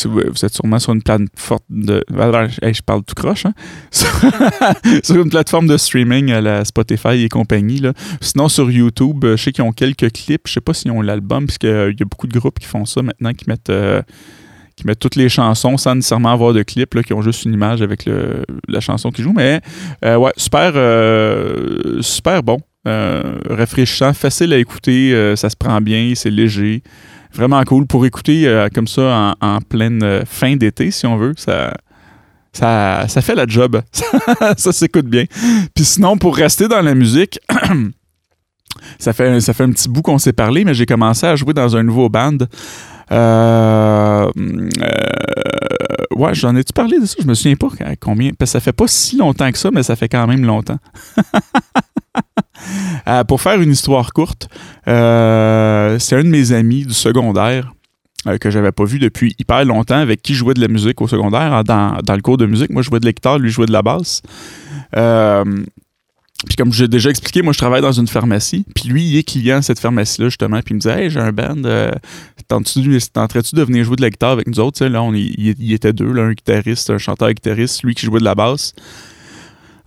vous, 0.05 0.21
êtes 0.21 0.55
sûrement 0.55 0.79
sur 0.79 0.93
une 0.93 1.03
plateforme 1.03 1.61
de. 1.69 2.05
je 2.11 2.83
parle 2.83 3.03
tout 3.05 3.15
croche, 3.15 3.47
hein? 3.47 3.53
sur 3.91 5.23
une 5.23 5.31
plateforme 5.31 5.67
de 5.67 5.77
streaming 5.77 6.33
à 6.33 6.41
la 6.41 6.65
Spotify 6.65 7.23
et 7.23 7.29
compagnie. 7.29 7.79
Là. 7.79 7.93
Sinon, 8.21 8.49
sur 8.49 8.71
YouTube, 8.71 9.25
je 9.25 9.37
sais 9.37 9.53
qu'ils 9.53 9.65
ont 9.65 9.73
quelques 9.73 10.13
clips. 10.13 10.43
Je 10.47 10.55
sais 10.55 10.61
pas 10.61 10.75
s'ils 10.75 10.91
ont 10.91 11.03
l'album, 11.03 11.47
puisqu'il 11.47 11.97
y 11.99 12.03
a 12.03 12.07
beaucoup 12.07 12.27
de 12.27 12.39
groupes 12.39 12.59
qui 12.59 12.67
font 12.67 12.85
ça 12.85 13.03
maintenant, 13.03 13.33
qui 13.33 13.45
mettent. 13.49 13.71
Euh, 13.71 14.03
qui 14.75 14.87
mettent 14.87 15.01
toutes 15.01 15.17
les 15.17 15.29
chansons 15.29 15.77
sans 15.77 15.95
nécessairement 15.97 16.33
avoir 16.33 16.55
de 16.55 16.63
clips, 16.63 16.95
là, 16.95 17.03
qui 17.03 17.13
ont 17.13 17.21
juste 17.21 17.45
une 17.45 17.53
image 17.53 17.83
avec 17.83 18.09
la 18.69 18.81
chanson 18.81 19.11
qui 19.11 19.23
joue. 19.23 19.35
Mais 19.35 19.61
euh, 20.03 20.17
ouais, 20.17 20.33
super, 20.39 20.73
euh, 20.75 22.01
super 22.01 22.43
bon. 22.43 22.59
rafraîchissant, 22.87 24.15
facile 24.15 24.51
à 24.55 24.57
écouter, 24.57 25.35
ça 25.37 25.51
se 25.51 25.57
prend 25.57 25.79
bien, 25.83 26.15
c'est 26.15 26.31
léger 26.31 26.83
vraiment 27.35 27.63
cool 27.65 27.87
pour 27.87 28.07
écouter 28.07 28.47
euh, 28.47 28.69
comme 28.73 28.87
ça 28.87 29.35
en, 29.41 29.59
pleine 29.61 30.03
euh, 30.03 30.25
fin 30.25 30.57
d'été, 30.57 30.91
si 30.91 31.07
on 31.07 31.17
veut. 31.17 31.35
Ça, 31.37 31.75
ça, 32.53 33.07
ça 33.09 33.23
fait 33.23 33.35
la 33.35 33.47
job. 33.47 33.81
ça 34.57 34.73
s'écoute 34.73 35.07
bien. 35.07 35.25
Puis 35.75 35.85
sinon, 35.85 36.17
pour 36.17 36.37
rester 36.37 36.69
dans 36.69 36.83
la 36.83 36.95
musique, 36.95 37.41
ça, 38.99 39.13
fait, 39.13 39.41
ça 39.41 39.53
fait 39.53 39.65
un 39.65 39.73
petit 39.73 39.89
bout 39.89 40.03
qu'on 40.03 40.19
s'est 40.19 40.33
parlé, 40.33 40.65
mais 40.65 40.75
j'ai 40.75 40.87
commencé 40.87 41.27
à 41.27 41.37
jouer 41.37 41.55
dans 41.55 41.77
un 41.77 41.83
nouveau 41.83 42.09
band. 42.09 42.39
Euh, 43.11 44.31
ouais, 46.15 46.35
j'en 46.35 46.55
ai-tu 46.57 46.73
parlé 46.73 46.99
de 46.99 47.07
ça? 47.07 47.17
Je 47.21 47.27
me 47.27 47.35
souviens 47.35 47.57
pas 47.57 47.69
combien. 48.01 48.31
Parce 48.39 48.51
que 48.51 48.53
ça 48.53 48.61
fait 48.61 48.73
pas 48.73 48.87
si 48.87 49.17
longtemps 49.17 49.51
que 49.51 49.59
ça, 49.59 49.71
mais 49.73 49.83
ça 49.83 49.97
fait 49.97 50.09
quand 50.09 50.27
même 50.27 50.45
longtemps. 50.45 50.79
Euh, 53.09 53.25
pour 53.25 53.41
faire 53.41 53.61
une 53.61 53.73
histoire 53.73 54.13
courte, 54.13 54.49
euh, 54.89 55.99
c'est 55.99 56.17
un 56.17 56.23
de 56.23 56.29
mes 56.29 56.53
amis 56.53 56.85
du 56.85 56.95
secondaire 56.95 57.73
euh, 58.27 58.39
que 58.39 58.51
j'avais 58.51 58.73
pas 58.73 58.85
vu 58.85 58.99
depuis 58.99 59.35
hyper 59.39 59.65
longtemps, 59.65 59.99
avec 59.99 60.23
qui 60.23 60.35
je 60.35 60.39
jouais 60.39 60.55
de 60.55 60.61
la 60.61 60.69
musique 60.69 61.01
au 61.01 61.09
secondaire, 61.09 61.65
dans, 61.65 61.97
le 62.09 62.21
cours 62.21 62.37
de 62.37 62.47
musique. 62.47 62.71
Moi, 62.71 62.83
je 62.83 62.89
jouais 62.89 63.01
de 63.01 63.07
la 63.07 63.13
guitare, 63.13 63.39
lui 63.39 63.51
jouait 63.51 63.67
de 63.67 63.73
la 63.73 63.83
basse. 63.83 64.23
puis 64.93 66.57
comme 66.57 66.73
j'ai 66.73 66.89
déjà 66.89 67.11
expliqué, 67.11 67.43
moi 67.43 67.53
je 67.53 67.59
travaille 67.59 67.83
dans 67.83 67.93
une 67.93 68.09
pharmacie. 68.09 68.65
Puis 68.75 68.89
lui, 68.89 69.05
il 69.05 69.17
est 69.17 69.23
client 69.23 69.59
de 69.59 69.65
cette 69.65 69.81
pharmacie-là, 69.81 70.29
justement. 70.29 70.61
Puis 70.61 70.73
il 70.73 70.75
me 70.75 70.81
disait 70.81 71.05
Hey, 71.05 71.11
j'ai 71.11 71.21
un 71.21 71.33
band, 71.33 71.63
tenterais-tu 72.49 73.55
de 73.57 73.63
venir 73.63 73.85
jouer 73.85 73.97
de 73.97 74.03
la 74.03 74.11
guitare 74.11 74.33
avec 74.33 74.47
nous 74.47 74.61
autres? 74.61 74.85
là, 74.85 75.03
on, 75.03 75.13
il, 75.15 75.55
il, 75.59 75.73
était 75.73 75.93
deux, 75.93 76.13
là, 76.13 76.23
un 76.23 76.33
guitariste, 76.33 76.91
un 76.91 76.99
chanteur 76.99 77.33
guitariste, 77.33 77.83
lui 77.83 77.95
qui 77.95 78.07
jouait 78.07 78.21
de 78.21 78.25
la 78.25 78.35
basse. 78.35 78.75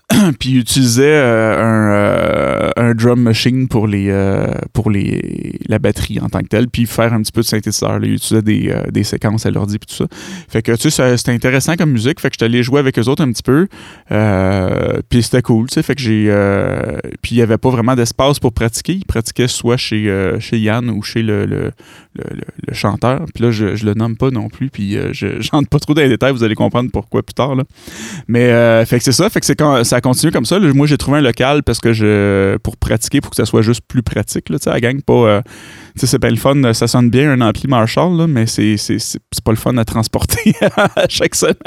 puis 0.39 0.49
il 0.49 0.57
utilisait 0.59 1.03
euh, 1.03 1.57
un, 1.57 1.91
euh, 1.91 2.71
un, 2.77 2.93
drum 2.93 3.19
machine 3.19 3.67
pour 3.67 3.87
les 3.87 4.09
euh, 4.09 4.47
pour 4.71 4.91
les 4.91 5.59
la 5.67 5.79
batterie 5.79 6.19
en 6.19 6.29
tant 6.29 6.41
que 6.41 6.47
telle. 6.47 6.67
Puis 6.69 6.85
faire 6.85 7.11
un 7.11 7.21
petit 7.21 7.31
peu 7.31 7.41
de 7.41 7.45
synthétiseur 7.45 7.99
il 8.03 8.13
utilisait 8.13 8.43
des, 8.43 8.75
des 8.91 9.03
séquences 9.03 9.47
à 9.47 9.51
l'ordi 9.51 9.79
puis 9.79 9.87
tout 9.87 9.95
ça. 9.95 10.05
Fait 10.47 10.61
que 10.61 10.73
tu 10.73 10.91
sais 10.91 11.17
c'était 11.17 11.31
intéressant 11.31 11.75
comme 11.75 11.91
musique. 11.91 12.19
Fait 12.19 12.29
que 12.29 12.35
j'étais 12.35 12.45
allé 12.45 12.61
jouer 12.61 12.79
avec 12.79 12.99
eux 12.99 13.07
autres 13.07 13.23
un 13.23 13.31
petit 13.31 13.41
peu. 13.41 13.67
Puis 15.09 15.23
c'était 15.23 15.41
cool 15.41 15.67
tu 15.67 15.75
sais. 15.75 15.83
Fait 15.83 15.95
que 15.95 16.01
j'ai 16.01 16.25
puis 17.21 17.35
il 17.35 17.37
y 17.39 17.41
avait 17.41 17.57
pas 17.57 17.71
vraiment 17.71 17.95
d'espace 17.95 18.37
pour 18.39 18.53
pratiquer. 18.53 18.93
Il 18.93 19.05
pratiquait 19.05 19.47
soit 19.47 19.77
chez 19.77 20.35
chez 20.39 20.59
Yann 20.59 20.89
ou 20.91 21.01
chez 21.01 21.23
le, 21.23 21.45
le, 21.45 21.71
le, 22.15 22.73
chanteur. 22.73 23.25
Puis 23.33 23.43
là 23.43 23.49
je, 23.49 23.75
je 23.75 23.85
le 23.85 23.95
nomme 23.95 24.17
pas 24.17 24.29
non 24.29 24.49
plus. 24.49 24.69
Puis 24.69 24.97
je 25.13 25.65
pas 25.69 25.79
trop 25.79 25.95
dans 25.95 26.01
les 26.01 26.09
détails. 26.09 26.31
Vous 26.31 26.43
allez 26.43 26.55
comprendre 26.55 26.91
pourquoi 26.91 27.23
plus 27.23 27.33
tard 27.33 27.55
là. 27.55 27.63
Mais 28.27 28.85
fait 28.85 28.99
que 28.99 29.03
c'est 29.03 29.11
ça. 29.11 29.29
Fait 29.31 29.39
que 29.39 29.47
c'est 29.47 29.55
quand 29.55 29.83
ça 29.83 29.94
continue 30.01 30.31
comme 30.31 30.45
ça. 30.45 30.59
moi, 30.59 30.87
j'ai 30.87 30.97
trouvé 30.97 31.19
un 31.19 31.21
local 31.21 31.63
parce 31.63 31.79
que 31.79 31.93
je 31.93 32.57
pour 32.57 32.77
pratiquer, 32.77 33.21
pour 33.21 33.31
que 33.31 33.35
ça 33.35 33.45
soit 33.45 33.61
juste 33.61 33.81
plus 33.87 34.03
pratique. 34.03 34.49
Là, 34.49 34.57
à 34.65 34.79
gang, 34.79 35.01
pas. 35.01 35.13
Euh, 35.13 35.41
c'est 35.95 36.19
bien 36.19 36.29
le 36.29 36.35
fun. 36.35 36.73
Ça 36.73 36.87
sonne 36.87 37.09
bien 37.09 37.31
un 37.31 37.41
ampli 37.41 37.67
Marshall, 37.67 38.27
mais 38.27 38.45
c'est, 38.47 38.77
pas 39.43 39.51
le 39.51 39.57
fun 39.57 39.77
à 39.77 39.85
transporter 39.85 40.53
chaque 41.09 41.35
semaine. 41.35 41.55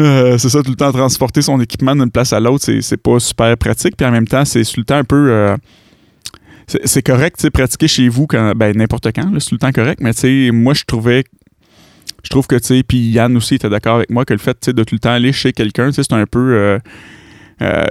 Euh, 0.00 0.38
c'est 0.38 0.48
ça, 0.48 0.62
tout 0.62 0.70
le 0.70 0.76
temps 0.76 0.92
transporter 0.92 1.42
son 1.42 1.60
équipement 1.60 1.94
d'une 1.94 2.10
place 2.10 2.32
à 2.32 2.40
l'autre, 2.40 2.64
c'est, 2.64 2.96
pas 2.96 3.18
super 3.18 3.56
pratique. 3.56 3.96
Puis 3.96 4.06
en 4.06 4.10
même 4.12 4.28
temps, 4.28 4.44
c'est 4.44 4.62
tout 4.62 4.80
le 4.80 4.84
temps 4.84 4.96
un 4.96 5.04
peu. 5.04 5.28
Euh, 5.30 5.56
c'est 6.66 7.02
correct, 7.02 7.50
pratiquer 7.50 7.88
chez 7.88 8.08
vous 8.08 8.26
quand, 8.26 8.54
ben, 8.54 8.74
n'importe 8.76 9.08
quand, 9.12 9.28
c'est 9.38 9.48
tout 9.48 9.56
le 9.56 9.58
temps 9.58 9.72
correct, 9.72 10.00
mais 10.00 10.12
moi, 10.52 10.72
je 10.72 10.84
trouvais 10.84 11.24
je 12.24 12.30
trouve 12.30 12.46
que, 12.46 12.56
tu 12.56 12.66
sais, 12.66 12.82
puis 12.82 13.10
Yann 13.10 13.36
aussi 13.36 13.56
était 13.56 13.68
d'accord 13.68 13.96
avec 13.96 14.10
moi 14.10 14.24
que 14.24 14.32
le 14.32 14.38
fait, 14.38 14.70
de 14.70 14.82
tout 14.82 14.94
le 14.94 14.98
temps 14.98 15.10
aller 15.10 15.32
chez 15.32 15.52
quelqu'un, 15.52 15.92
c'est 15.92 16.12
un 16.12 16.26
peu. 16.26 16.54
Euh, 16.54 16.78
euh, 17.62 17.84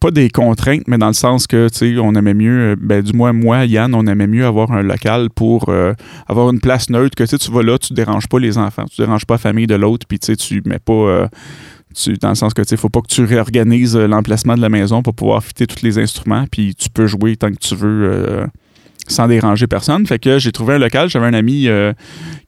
pas 0.00 0.10
des 0.10 0.28
contraintes, 0.28 0.82
mais 0.88 0.98
dans 0.98 1.06
le 1.06 1.14
sens 1.14 1.46
que, 1.46 1.68
tu 1.68 1.94
sais, 1.94 1.98
on 1.98 2.14
aimait 2.14 2.34
mieux, 2.34 2.76
ben, 2.78 3.02
du 3.02 3.14
moins, 3.14 3.32
moi, 3.32 3.64
Yann, 3.64 3.94
on 3.94 4.06
aimait 4.06 4.26
mieux 4.26 4.44
avoir 4.44 4.72
un 4.72 4.82
local 4.82 5.28
pour 5.34 5.68
euh, 5.68 5.94
avoir 6.26 6.50
une 6.50 6.60
place 6.60 6.90
neutre, 6.90 7.14
que, 7.16 7.24
tu 7.24 7.30
sais, 7.30 7.38
tu 7.38 7.50
vas 7.50 7.62
là, 7.62 7.78
tu 7.78 7.94
déranges 7.94 8.26
pas 8.26 8.38
les 8.38 8.58
enfants, 8.58 8.84
tu 8.90 9.00
déranges 9.00 9.24
pas 9.24 9.34
la 9.34 9.38
famille 9.38 9.66
de 9.66 9.74
l'autre, 9.74 10.06
puis, 10.06 10.18
tu 10.18 10.26
sais, 10.26 10.36
tu 10.36 10.62
mets 10.66 10.78
pas. 10.78 11.28
Tu, 11.94 12.12
dans 12.18 12.28
le 12.28 12.34
sens 12.34 12.52
que, 12.52 12.60
tu 12.60 12.68
sais, 12.68 12.76
faut 12.76 12.90
pas 12.90 13.00
que 13.00 13.06
tu 13.06 13.24
réorganises 13.24 13.96
l'emplacement 13.96 14.54
de 14.54 14.60
la 14.60 14.68
maison 14.68 15.02
pour 15.02 15.14
pouvoir 15.14 15.42
fitter 15.42 15.66
tous 15.66 15.82
les 15.82 15.98
instruments, 15.98 16.44
puis 16.50 16.74
tu 16.74 16.90
peux 16.90 17.06
jouer 17.06 17.36
tant 17.36 17.50
que 17.50 17.58
tu 17.58 17.74
veux 17.74 18.46
sans 19.08 19.28
déranger 19.28 19.66
personne. 19.66 20.06
Fait 20.06 20.18
que 20.18 20.38
j'ai 20.38 20.52
trouvé 20.52 20.74
un 20.74 20.78
local. 20.78 21.08
J'avais 21.08 21.26
un 21.26 21.34
ami 21.34 21.68
euh, 21.68 21.92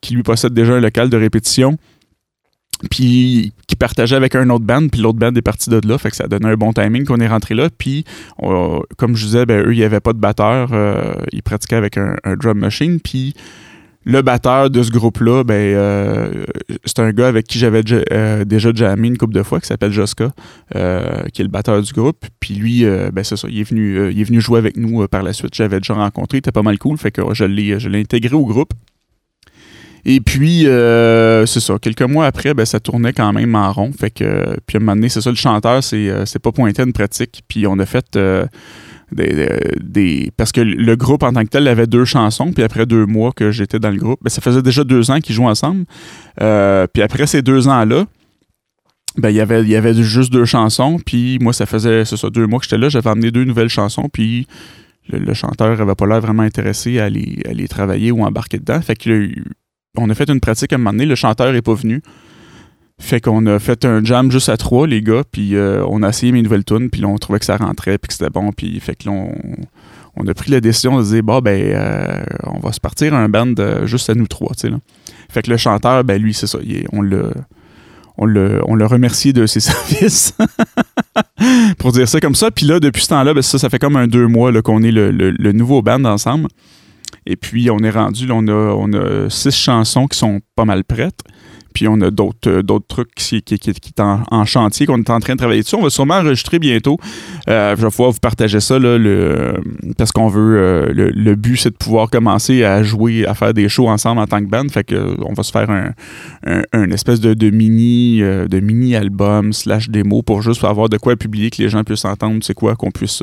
qui 0.00 0.14
lui 0.14 0.22
possède 0.22 0.52
déjà 0.52 0.74
un 0.74 0.80
local 0.80 1.10
de 1.10 1.16
répétition. 1.16 1.76
Puis 2.90 3.52
qui 3.66 3.76
partageait 3.76 4.16
avec 4.16 4.34
un 4.34 4.48
autre 4.48 4.64
band, 4.64 4.88
puis 4.88 5.00
l'autre 5.00 5.18
band 5.18 5.34
est 5.34 5.42
parti 5.42 5.68
de 5.68 5.80
là, 5.86 5.98
fait 5.98 6.10
que 6.10 6.16
ça 6.16 6.28
donnait 6.28 6.48
un 6.48 6.56
bon 6.56 6.72
timing 6.72 7.04
qu'on 7.04 7.20
est 7.20 7.28
rentré 7.28 7.54
là. 7.54 7.68
Puis, 7.76 8.04
comme 8.96 9.16
je 9.16 9.26
disais, 9.26 9.44
ben, 9.44 9.66
eux, 9.66 9.74
il 9.74 9.78
n'y 9.78 9.84
avait 9.84 10.00
pas 10.00 10.14
de 10.14 10.18
batteur, 10.18 10.70
euh, 10.72 11.14
ils 11.32 11.42
pratiquaient 11.42 11.76
avec 11.76 11.98
un, 11.98 12.16
drum 12.36 12.58
machine. 12.58 12.98
Puis, 13.00 13.34
le 14.04 14.22
batteur 14.22 14.70
de 14.70 14.82
ce 14.82 14.90
groupe-là, 14.90 15.44
ben, 15.44 15.54
euh, 15.54 16.44
c'est 16.84 17.00
un 17.00 17.12
gars 17.12 17.28
avec 17.28 17.46
qui 17.46 17.58
j'avais 17.58 17.82
déjà, 17.82 18.44
déjà 18.44 18.72
jammé 18.74 19.08
une 19.08 19.18
couple 19.18 19.34
de 19.34 19.42
fois, 19.42 19.60
qui 19.60 19.66
s'appelle 19.66 19.92
Joska, 19.92 20.32
qui 20.72 20.78
est 20.78 21.44
le 21.44 21.48
batteur 21.48 21.82
du 21.82 21.92
groupe. 21.92 22.24
Puis 22.40 22.54
lui, 22.54 22.84
ben 22.84 23.22
c'est 23.22 23.36
ça, 23.36 23.46
il 23.50 23.60
est, 23.60 23.64
venu, 23.64 24.40
jouer 24.40 24.58
avec 24.58 24.76
nous 24.76 25.06
par 25.08 25.22
la 25.22 25.32
suite. 25.32 25.54
J'avais 25.54 25.80
déjà 25.80 25.94
rencontré, 25.94 26.36
il 26.36 26.40
était 26.40 26.52
pas 26.52 26.62
mal 26.62 26.78
cool, 26.78 26.96
fait 26.96 27.10
que 27.10 27.22
je 27.34 27.44
l'ai, 27.44 28.00
intégré 28.00 28.34
au 28.34 28.46
groupe. 28.46 28.72
Et 30.06 30.20
puis, 30.20 30.62
c'est 30.62 31.60
ça, 31.60 31.78
quelques 31.78 32.02
mois 32.02 32.24
après, 32.24 32.54
ben, 32.54 32.64
ça 32.64 32.80
tournait 32.80 33.12
quand 33.12 33.32
même 33.34 33.54
en 33.54 33.70
rond. 33.70 33.92
Fait 33.92 34.10
que, 34.10 34.56
puis 34.66 34.76
à 34.76 34.80
un 34.80 34.80
moment 34.80 34.96
donné, 34.96 35.10
c'est 35.10 35.20
ça, 35.20 35.28
le 35.28 35.36
chanteur, 35.36 35.84
c'est, 35.84 36.10
c'est 36.24 36.38
pas 36.38 36.52
pointé 36.52 36.82
une 36.82 36.94
pratique. 36.94 37.42
Puis 37.48 37.66
on 37.66 37.78
a 37.78 37.84
fait 37.84 38.18
des, 39.12 40.30
parce 40.36 40.52
que 40.52 40.60
le 40.60 40.96
groupe 40.96 41.22
en 41.22 41.32
tant 41.32 41.42
que 41.42 41.48
tel 41.48 41.68
avait 41.68 41.86
deux 41.86 42.04
chansons, 42.04 42.52
puis 42.52 42.62
après 42.62 42.86
deux 42.86 43.06
mois 43.06 43.32
que 43.32 43.50
j'étais 43.50 43.78
dans 43.78 43.90
le 43.90 43.96
groupe, 43.96 44.20
ben, 44.22 44.30
ça 44.30 44.40
faisait 44.40 44.62
déjà 44.62 44.84
deux 44.84 45.10
ans 45.10 45.20
qu'ils 45.20 45.34
jouent 45.34 45.48
ensemble. 45.48 45.84
Euh, 46.40 46.86
puis 46.92 47.02
après 47.02 47.26
ces 47.26 47.42
deux 47.42 47.68
ans-là, 47.68 48.06
ben, 49.16 49.30
il 49.30 49.36
y 49.36 49.40
avait, 49.40 49.62
il 49.62 49.68
y 49.68 49.76
avait 49.76 49.94
juste 49.94 50.32
deux 50.32 50.44
chansons, 50.44 50.98
puis 51.04 51.38
moi, 51.40 51.52
ça 51.52 51.66
faisait 51.66 52.04
deux 52.32 52.46
mois 52.46 52.60
que 52.60 52.66
j'étais 52.66 52.78
là, 52.78 52.88
j'avais 52.88 53.10
amené 53.10 53.30
deux 53.30 53.44
nouvelles 53.44 53.68
chansons, 53.68 54.08
puis 54.12 54.46
le, 55.08 55.34
chanteur 55.34 55.76
n'avait 55.76 55.94
pas 55.94 56.06
l'air 56.06 56.20
vraiment 56.20 56.44
intéressé 56.44 57.00
à 57.00 57.10
les, 57.10 57.40
à 57.48 57.52
les, 57.52 57.66
travailler 57.66 58.12
ou 58.12 58.22
embarquer 58.22 58.58
dedans. 58.58 58.80
Fait 58.80 58.94
que 58.94 59.28
on 59.96 60.08
a 60.08 60.14
fait 60.14 60.30
une 60.30 60.40
pratique 60.40 60.72
à 60.72 60.76
un 60.76 60.78
moment 60.78 60.92
donné, 60.92 61.06
le 61.06 61.16
chanteur 61.16 61.52
n'est 61.52 61.62
pas 61.62 61.74
venu. 61.74 62.00
Fait 63.00 63.20
qu'on 63.20 63.46
a 63.46 63.58
fait 63.58 63.84
un 63.84 64.04
jam 64.04 64.30
juste 64.30 64.50
à 64.50 64.56
trois, 64.56 64.86
les 64.86 65.02
gars, 65.02 65.22
puis 65.30 65.56
euh, 65.56 65.84
on 65.88 66.02
a 66.02 66.10
essayé 66.10 66.32
mes 66.32 66.42
nouvelles 66.42 66.64
tunes, 66.64 66.90
puis 66.90 67.00
là, 67.00 67.08
on 67.08 67.16
trouvait 67.16 67.38
que 67.38 67.46
ça 67.46 67.56
rentrait, 67.56 67.98
puis 67.98 68.08
que 68.08 68.12
c'était 68.12 68.30
bon, 68.30 68.52
puis 68.52 68.78
fait 68.78 68.94
que 68.94 69.08
là, 69.08 69.24
on, 70.16 70.26
a 70.26 70.34
pris 70.34 70.50
la 70.50 70.60
décision 70.60 70.98
de 70.98 71.04
dire, 71.04 71.22
bah, 71.22 71.40
ben, 71.40 71.60
euh, 71.60 72.22
on 72.44 72.60
va 72.60 72.72
se 72.72 72.80
partir 72.80 73.14
un 73.14 73.28
band 73.28 73.54
juste 73.84 74.10
à 74.10 74.14
nous 74.14 74.26
trois, 74.26 74.54
tu 74.54 74.68
sais. 74.68 74.74
Fait 75.30 75.42
que 75.42 75.50
le 75.50 75.56
chanteur, 75.56 76.04
ben, 76.04 76.20
lui, 76.20 76.34
c'est 76.34 76.46
ça, 76.46 76.58
on 76.92 77.02
l'a 77.02 77.30
on 78.20 78.26
le, 78.26 78.60
on 78.66 78.74
le 78.74 78.86
remercie 78.86 79.32
de 79.32 79.46
ses 79.46 79.60
services. 79.60 80.36
pour 81.78 81.92
dire 81.92 82.06
ça 82.06 82.20
comme 82.20 82.34
ça. 82.34 82.50
Puis 82.50 82.66
là, 82.66 82.78
depuis 82.78 83.02
ce 83.02 83.08
temps-là, 83.08 83.34
ben 83.34 83.42
ça, 83.42 83.58
ça 83.58 83.68
fait 83.68 83.78
comme 83.78 83.96
un 83.96 84.06
deux 84.06 84.26
mois 84.26 84.52
qu'on 84.62 84.82
est 84.82 84.92
le, 84.92 85.10
le, 85.10 85.52
nouveau 85.52 85.82
band 85.82 86.04
ensemble. 86.04 86.48
Et 87.26 87.36
puis, 87.36 87.70
on 87.70 87.78
est 87.78 87.90
rendu, 87.90 88.30
on, 88.30 88.46
a, 88.46 88.52
on 88.52 88.92
a 88.92 89.30
six 89.30 89.54
chansons 89.54 90.06
qui 90.06 90.18
sont 90.18 90.40
pas 90.54 90.64
mal 90.64 90.84
prêtes. 90.84 91.20
Puis 91.74 91.88
on 91.88 92.00
a 92.00 92.10
d'autres, 92.10 92.48
euh, 92.48 92.62
d'autres 92.62 92.86
trucs 92.86 93.14
qui, 93.14 93.42
qui, 93.42 93.58
qui, 93.58 93.92
en, 93.98 94.44
chantier, 94.44 94.86
qu'on 94.86 94.98
est 94.98 95.10
en 95.10 95.20
train 95.20 95.34
de 95.34 95.38
travailler 95.38 95.62
dessus. 95.62 95.76
On 95.76 95.82
va 95.82 95.90
sûrement 95.90 96.14
enregistrer 96.14 96.58
bientôt. 96.58 96.98
Euh, 97.48 97.76
je 97.76 97.82
vais 97.82 97.88
pouvoir 97.88 98.10
vous 98.10 98.18
partager 98.20 98.60
ça, 98.60 98.78
là, 98.78 98.98
parce 99.96 100.12
qu'on 100.12 100.28
veut. 100.28 100.58
Euh, 100.58 100.92
le, 100.92 101.34
but, 101.34 101.56
c'est 101.56 101.70
de 101.70 101.76
pouvoir 101.76 102.10
commencer 102.10 102.64
à 102.64 102.82
jouer, 102.82 103.26
à 103.26 103.34
faire 103.34 103.54
des 103.54 103.68
shows 103.68 103.88
ensemble 103.88 104.20
en 104.20 104.26
tant 104.26 104.40
que 104.40 104.50
band. 104.50 104.68
Fait 104.68 104.84
que 104.84 105.16
on 105.24 105.32
va 105.32 105.42
se 105.42 105.52
faire 105.52 105.70
un, 105.70 106.90
espèce 106.90 107.20
de, 107.20 107.34
de 107.34 107.50
mini 107.50 108.20
de 108.20 108.60
mini 108.60 108.96
album 108.96 109.52
slash 109.52 109.88
démo 109.88 110.22
pour 110.22 110.42
juste 110.42 110.64
avoir 110.64 110.88
de 110.88 110.96
quoi 110.96 111.16
publier, 111.16 111.50
que 111.50 111.62
les 111.62 111.68
gens 111.68 111.84
puissent 111.84 112.04
entendre, 112.04 112.40
c'est 112.42 112.54
quoi, 112.54 112.74
qu'on 112.76 112.90
puisse 112.90 113.22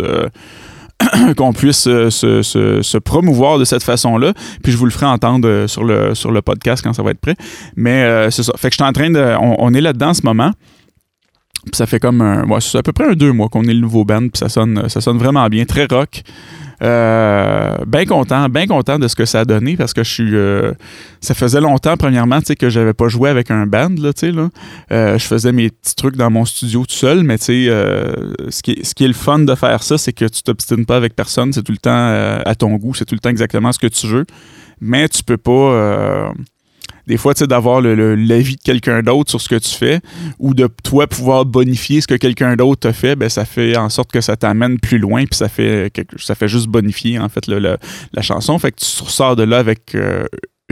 qu'on 1.37 1.53
puisse 1.53 1.87
euh, 1.87 2.09
se, 2.09 2.97
promouvoir 2.97 3.59
de 3.59 3.65
cette 3.65 3.83
façon-là. 3.83 4.33
Puis 4.63 4.71
je 4.71 4.77
vous 4.77 4.85
le 4.85 4.91
ferai 4.91 5.05
entendre 5.05 5.47
euh, 5.47 5.67
sur 5.67 5.83
le, 5.83 6.15
sur 6.15 6.31
le 6.31 6.41
podcast 6.41 6.83
quand 6.83 6.93
ça 6.93 7.03
va 7.03 7.11
être 7.11 7.19
prêt. 7.19 7.35
Mais 7.75 8.03
euh, 8.03 8.29
c'est 8.31 8.43
ça. 8.43 8.53
Fait 8.57 8.69
que 8.69 8.73
je 8.73 8.83
suis 8.83 8.89
en 8.89 8.93
train 8.93 9.09
de. 9.09 9.35
On, 9.39 9.73
est 9.73 9.81
là-dedans 9.81 10.09
en 10.09 10.13
ce 10.13 10.23
moment. 10.23 10.51
Puis 11.63 11.75
ça 11.75 11.85
fait 11.85 11.99
comme 11.99 12.21
un. 12.21 12.45
c'est 12.59 12.77
à 12.77 12.83
peu 12.83 12.93
près 12.93 13.09
un 13.09 13.13
deux 13.13 13.33
mois 13.33 13.49
qu'on 13.49 13.63
est 13.63 13.73
le 13.73 13.79
nouveau 13.79 14.05
band. 14.05 14.21
Puis 14.21 14.39
ça 14.39 14.49
sonne, 14.49 14.87
ça 14.89 15.01
sonne 15.01 15.17
vraiment 15.17 15.47
bien. 15.47 15.65
Très 15.65 15.85
rock. 15.85 16.23
Euh, 16.83 17.75
bien 17.87 18.05
content, 18.05 18.49
bien 18.49 18.67
content 18.67 18.99
de 18.99 19.07
ce 19.07 19.15
que 19.15 19.25
ça 19.25 19.39
a 19.39 19.45
donné 19.45 19.75
parce 19.77 19.93
que 19.93 20.03
je 20.03 20.11
suis. 20.11 20.35
Euh, 20.35 20.73
ça 21.21 21.33
faisait 21.33 21.61
longtemps, 21.61 21.97
premièrement, 21.97 22.39
que 22.41 22.69
j'avais 22.69 22.93
pas 22.93 23.07
joué 23.07 23.29
avec 23.29 23.49
un 23.49 23.65
band, 23.65 23.95
là, 23.99 24.13
tu 24.13 24.27
sais, 24.27 24.31
là. 24.31 24.49
Euh, 24.91 25.17
je 25.17 25.25
faisais 25.25 25.51
mes 25.51 25.69
petits 25.69 25.95
trucs 25.95 26.15
dans 26.15 26.29
mon 26.29 26.45
studio 26.45 26.85
tout 26.85 26.95
seul, 26.95 27.23
mais 27.23 27.37
sais, 27.37 27.65
ce, 27.65 28.61
qui 28.61 28.71
est, 28.71 28.83
ce 28.83 28.93
qui 28.93 29.05
est 29.05 29.07
le 29.07 29.13
fun 29.13 29.39
de 29.39 29.55
faire 29.55 29.81
ça, 29.81 29.97
c'est 29.97 30.13
que 30.13 30.25
tu 30.25 30.43
t'obstines 30.43 30.85
pas 30.85 30.97
avec 30.97 31.15
personne, 31.15 31.51
c'est 31.51 31.63
tout 31.63 31.71
le 31.71 31.77
temps 31.79 31.91
à 32.45 32.55
ton 32.55 32.75
goût, 32.75 32.93
c'est 32.93 33.05
tout 33.05 33.15
le 33.15 33.19
temps 33.19 33.29
exactement 33.29 33.71
ce 33.71 33.79
que 33.79 33.87
tu 33.87 34.07
veux, 34.07 34.25
mais 34.79 35.09
tu 35.09 35.23
peux 35.23 35.37
pas 35.37 36.33
des 37.07 37.17
fois, 37.17 37.33
tu 37.33 37.39
sais, 37.39 37.47
d'avoir 37.47 37.81
l'avis 37.81 38.57
de 38.57 38.61
quelqu'un 38.61 39.01
d'autre 39.01 39.29
sur 39.29 39.41
ce 39.41 39.47
que 39.47 39.55
tu 39.55 39.69
fais 39.69 40.01
ou 40.39 40.53
de 40.53 40.67
toi 40.83 41.07
pouvoir 41.07 41.45
bonifier 41.45 42.01
ce 42.01 42.07
que 42.07 42.15
quelqu'un 42.15 42.55
d'autre 42.55 42.81
t'a 42.81 42.93
fait, 42.93 43.15
ben, 43.15 43.29
ça 43.29 43.45
fait 43.45 43.77
en 43.77 43.89
sorte 43.89 44.11
que 44.11 44.21
ça 44.21 44.35
t'amène 44.35 44.79
plus 44.79 44.97
loin 44.97 45.25
puis 45.25 45.37
ça 45.37 45.47
fait, 45.47 45.91
ça 46.17 46.35
fait 46.35 46.49
juste 46.49 46.67
bonifier, 46.67 47.17
en 47.17 47.29
fait, 47.29 47.47
la 47.47 48.21
chanson. 48.21 48.59
Fait 48.59 48.71
que 48.71 48.81
tu 48.81 49.03
ressors 49.03 49.37
de 49.37 49.43
là 49.43 49.57
avec 49.59 49.95
euh, 49.95 50.25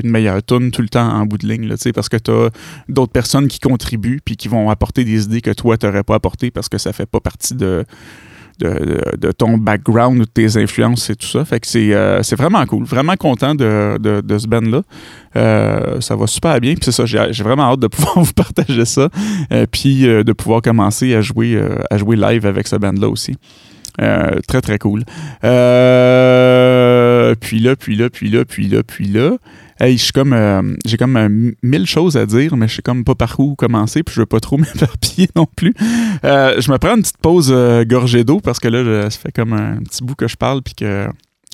une 0.04 0.10
meilleure 0.10 0.44
tune 0.44 0.72
tout 0.72 0.82
le 0.82 0.90
temps 0.90 1.08
en 1.08 1.26
bout 1.26 1.38
de 1.38 1.48
ligne, 1.48 1.68
là, 1.68 1.76
parce 1.94 2.10
que 2.10 2.18
tu 2.18 2.32
as 2.32 2.50
d'autres 2.90 3.14
personnes 3.14 3.48
qui 3.48 3.60
contribuent 3.60 4.20
puis 4.24 4.36
qui 4.36 4.50
vont 4.50 4.70
apporter 4.70 5.06
des 5.06 5.24
idées 5.24 5.42
que 5.42 5.52
toi, 5.52 5.78
tu 5.78 5.86
n'aurais 5.86 6.04
pas 6.04 6.16
apportées 6.16 6.52
parce 6.52 6.68
que 6.68 6.78
ça 6.78 6.92
fait 6.92 7.06
pas 7.06 7.22
partie 7.22 7.56
de 7.56 7.86
de, 8.60 9.32
ton 9.32 9.58
background, 9.58 10.20
de 10.20 10.26
tes 10.26 10.58
influences 10.58 11.10
et 11.10 11.16
tout 11.16 11.28
ça. 11.28 11.44
Fait 11.46 11.60
que 11.60 11.68
c'est, 11.68 11.94
euh, 11.94 12.22
vraiment 12.38 12.66
cool. 12.66 12.84
Vraiment 12.86 13.16
content 13.16 13.56
de, 13.56 13.98
ce 14.38 14.48
band-là. 14.48 14.82
Euh, 15.36 16.00
ça 16.02 16.16
va 16.16 16.28
super 16.28 16.60
bien. 16.60 16.74
Puis 16.76 16.86
c'est 16.86 16.92
ça, 16.92 17.06
j'ai, 17.06 17.44
vraiment 17.44 17.72
hâte 17.72 17.80
de 17.80 17.88
pouvoir 17.96 18.20
vous 18.20 18.34
partager 18.34 18.86
ça. 18.86 19.10
Euh, 19.52 19.66
puis 19.70 20.02
de 20.04 20.34
pouvoir 20.34 20.62
commencer 20.62 21.16
à 21.16 21.22
jouer, 21.22 21.62
à 21.90 21.98
jouer 21.98 22.16
live 22.16 22.46
avec 22.46 22.68
ce 22.68 22.76
band-là 22.76 23.10
aussi. 23.10 23.36
très, 23.98 24.62
très 24.62 24.78
cool. 24.78 25.04
puis 25.42 25.50
là, 27.60 27.76
puis 27.76 27.96
là, 27.96 28.10
puis 28.10 28.30
là, 28.30 28.46
puis 28.46 28.68
là, 28.68 28.84
puis 28.84 29.08
là. 29.08 29.38
Hey, 29.78 29.98
je 29.98 30.14
comme, 30.14 30.32
euh, 30.32 30.62
j'ai 30.86 30.96
comme 30.96 31.18
euh, 31.18 31.52
mille 31.62 31.86
choses 31.86 32.16
à 32.16 32.26
dire, 32.26 32.56
mais 32.56 32.70
je 32.70 32.76
sais 32.76 32.82
comme 32.82 33.04
pas 33.04 33.14
par 33.14 33.38
où 33.42 33.56
commencer, 33.56 34.04
puis 34.04 34.16
je 34.16 34.22
veux 34.22 34.26
pas 34.26 34.40
trop 34.40 34.58
m'éparpiller 34.58 35.28
non 35.36 35.46
plus. 35.54 35.74
Euh, 36.24 36.62
je 36.62 36.72
me 36.72 36.78
prends 36.78 36.96
une 36.96 37.02
petite 37.02 37.18
pause 37.18 37.54
gorgée 37.86 38.24
d'eau 38.24 38.40
parce 38.40 38.60
que 38.60 38.70
là, 38.70 39.10
ça 39.10 39.20
fait 39.20 39.34
comme 39.34 39.52
un 39.52 39.78
petit 39.84 40.02
bout 40.02 40.16
que 40.16 40.30
je 40.30 40.38
parle, 40.38 40.62
puis 40.62 40.76
que 40.76 41.10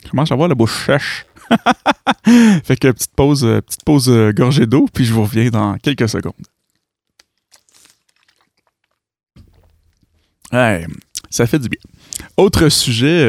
je 0.06 0.10
commence 0.12 0.32
à 0.32 0.36
avoir 0.36 0.50
la 0.50 0.56
bouche 0.56 0.86
sèche. 0.86 1.26
fait 2.64 2.78
que 2.78 2.92
petite 2.92 3.14
pause, 3.16 3.42
petite 3.42 3.84
pause 3.84 4.10
gorgée 4.36 4.68
d'eau, 4.68 4.88
puis 4.94 5.04
je 5.04 5.14
vous 5.14 5.24
reviens 5.24 5.50
dans 5.50 5.78
quelques 5.78 6.08
secondes. 6.08 6.34
Ouais, 10.54 10.86
ça 11.32 11.48
fait 11.48 11.60
du 11.60 11.70
bien. 11.70 11.80
Autre 12.38 12.70
sujet, 12.70 13.24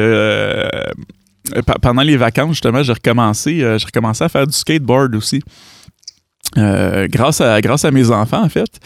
pendant 1.81 2.01
les 2.01 2.17
vacances, 2.17 2.51
justement, 2.51 2.83
j'ai 2.83 2.93
recommencé, 2.93 3.63
euh, 3.63 3.77
j'ai 3.77 3.85
recommencé 3.85 4.23
à 4.23 4.29
faire 4.29 4.47
du 4.47 4.53
skateboard 4.53 5.15
aussi. 5.15 5.41
Euh, 6.57 7.07
grâce, 7.09 7.41
à, 7.41 7.59
grâce 7.61 7.85
à 7.85 7.91
mes 7.91 8.11
enfants, 8.11 8.43
en 8.43 8.49
fait. 8.49 8.79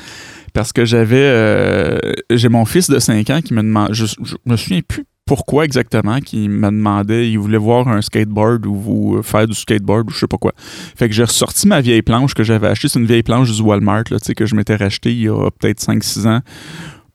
Parce 0.53 0.71
que 0.71 0.85
j'avais. 0.85 1.99
j'ai 2.31 2.49
mon 2.49 2.65
fils 2.65 2.89
de 2.89 2.97
5 2.97 3.29
ans 3.29 3.41
qui 3.41 3.53
me 3.53 3.61
demande. 3.61 3.93
Je, 3.93 4.05
me 4.45 4.55
souviens 4.55 4.81
plus 4.81 5.05
pourquoi 5.27 5.65
exactement, 5.65 6.19
qui 6.19 6.47
me 6.47 6.67
demandait, 6.67 7.29
il 7.29 7.37
voulait 7.37 7.57
voir 7.57 7.89
un 7.89 8.01
skateboard 8.01 8.65
ou 8.65 9.21
faire 9.21 9.45
du 9.45 9.53
skateboard 9.53 10.09
ou 10.09 10.13
je 10.13 10.19
sais 10.19 10.27
pas 10.27 10.37
quoi. 10.37 10.53
Fait 10.57 11.09
que 11.09 11.13
j'ai 11.13 11.25
ressorti 11.25 11.67
ma 11.67 11.81
vieille 11.81 12.01
planche 12.01 12.33
que 12.33 12.43
j'avais 12.43 12.67
achetée. 12.67 12.87
C'est 12.87 12.97
une 12.97 13.05
vieille 13.05 13.23
planche 13.23 13.51
du 13.51 13.61
Walmart 13.61 14.05
là, 14.09 14.17
que 14.19 14.45
je 14.45 14.55
m'étais 14.55 14.77
rachetée 14.77 15.11
il 15.11 15.23
y 15.23 15.27
a 15.27 15.49
peut-être 15.51 15.81
5-6 15.81 16.27
ans 16.27 16.39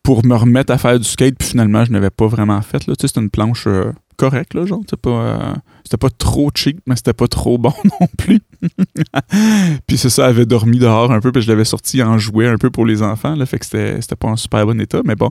pour 0.03 0.25
me 0.27 0.37
remettre 0.37 0.73
à 0.73 0.79
faire 0.79 0.99
du 0.99 1.05
skate. 1.05 1.37
Puis 1.39 1.49
finalement, 1.49 1.85
je 1.85 1.91
n'avais 1.91 2.11
pas 2.11 2.27
vraiment 2.27 2.61
fait. 2.61 2.83
C'est 3.01 3.17
une 3.17 3.31
planche 3.31 3.67
correct, 4.23 4.55
là, 4.55 4.65
genre. 4.67 4.81
C'était 4.83 4.97
pas, 4.97 5.11
euh, 5.11 5.55
c'était 5.85 5.97
pas 5.97 6.11
trop 6.11 6.51
cheap, 6.55 6.79
mais 6.87 6.95
c'était 6.95 7.13
pas 7.13 7.27
trop 7.27 7.59
bon 7.59 7.73
non 8.01 8.07
plus. 8.17 8.41
puis 9.87 9.99
c'est 9.99 10.11
ça, 10.11 10.25
elle 10.25 10.31
avait 10.31 10.47
dormi 10.47 10.79
dehors 10.79 11.11
un 11.11 11.21
peu, 11.21 11.33
puis 11.33 11.43
je 11.43 11.51
l'avais 11.51 11.65
sorti 11.65 12.03
en 12.03 12.19
jouet 12.19 12.47
un 12.47 12.57
peu 12.57 12.71
pour 12.71 12.87
les 12.87 13.03
enfants, 13.03 13.35
là, 13.35 13.47
fait 13.47 13.59
que 13.59 13.65
c'était, 13.65 14.01
c'était 14.01 14.17
pas 14.17 14.29
en 14.29 14.37
super 14.37 14.65
bon 14.65 14.81
état, 14.81 15.01
mais 15.05 15.17
bon. 15.17 15.31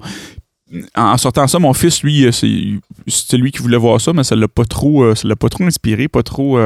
En 0.96 1.18
sortant 1.18 1.48
ça, 1.48 1.60
mon 1.60 1.74
fils, 1.74 2.04
lui, 2.04 2.26
euh, 2.26 2.32
c'est, 2.32 2.52
c'était 3.08 3.38
lui 3.38 3.52
qui 3.52 3.60
voulait 3.60 3.78
voir 3.78 4.00
ça, 4.02 4.12
mais 4.12 4.24
ça 4.24 4.36
l'a 4.36 4.48
pas 4.50 4.66
trop, 4.66 5.04
euh, 5.04 5.16
ça 5.16 5.28
l'a 5.28 5.38
pas 5.38 5.50
trop 5.50 5.64
inspiré, 5.64 6.10
pas 6.10 6.24
trop 6.24 6.58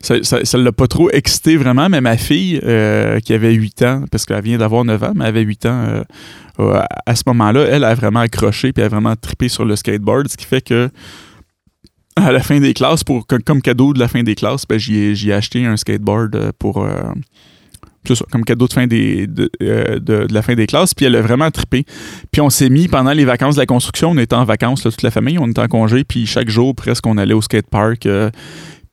ça 0.00 0.14
ne 0.16 0.62
l'a 0.62 0.72
pas 0.72 0.86
trop 0.86 1.10
excité 1.10 1.56
vraiment, 1.56 1.88
mais 1.88 2.00
ma 2.00 2.16
fille, 2.16 2.60
qui 3.24 3.32
avait 3.32 3.52
8 3.52 3.82
ans, 3.82 4.04
parce 4.10 4.24
qu'elle 4.24 4.42
vient 4.42 4.58
d'avoir 4.58 4.84
9 4.84 5.02
ans, 5.02 5.12
mais 5.14 5.24
elle 5.24 5.28
avait 5.28 5.42
8 5.42 5.66
ans, 5.66 6.02
euh, 6.60 6.82
à 7.06 7.14
ce 7.14 7.22
moment-là, 7.26 7.66
elle 7.68 7.84
a 7.84 7.94
vraiment 7.94 8.20
accroché 8.20 8.72
puis 8.72 8.82
a 8.82 8.88
vraiment 8.88 9.14
trippé 9.14 9.48
sur 9.48 9.64
le 9.64 9.76
skateboard, 9.76 10.28
ce 10.28 10.36
qui 10.36 10.44
fait 10.44 10.60
que 10.60 10.90
à 12.16 12.32
la 12.32 12.40
fin 12.40 12.58
des 12.58 12.74
classes, 12.74 13.04
pour 13.04 13.28
comme, 13.28 13.62
cadeau 13.62 13.92
de 13.92 14.00
la 14.00 14.08
fin 14.08 14.24
des 14.24 14.34
classes, 14.34 14.64
ben, 14.68 14.76
j'ai 14.76 15.32
acheté 15.32 15.64
un 15.64 15.76
skateboard 15.76 16.34
euh, 16.34 16.50
pour 16.58 16.82
euh, 16.82 16.90
comme 18.32 18.44
cadeau 18.44 18.66
de 18.66 18.72
fin 18.72 18.88
de, 18.88 20.32
la 20.32 20.42
fin 20.42 20.54
des 20.56 20.66
classes. 20.66 20.94
Puis 20.94 21.06
elle 21.06 21.14
a 21.14 21.22
vraiment 21.22 21.48
trippé. 21.52 21.84
Puis 22.32 22.40
on 22.40 22.50
s'est 22.50 22.70
mis 22.70 22.88
pendant 22.88 23.12
les 23.12 23.24
vacances 23.24 23.54
de 23.54 23.60
la 23.60 23.66
construction, 23.66 24.10
on 24.10 24.18
était 24.18 24.34
en 24.34 24.44
vacances, 24.44 24.82
toute 24.82 25.02
la 25.02 25.12
famille, 25.12 25.38
on 25.38 25.48
était 25.48 25.60
en 25.60 25.68
congé, 25.68 26.02
puis 26.02 26.26
chaque 26.26 26.48
jour 26.48 26.74
presque 26.74 27.06
on 27.06 27.18
allait 27.18 27.34
au 27.34 27.42
skatepark. 27.42 28.08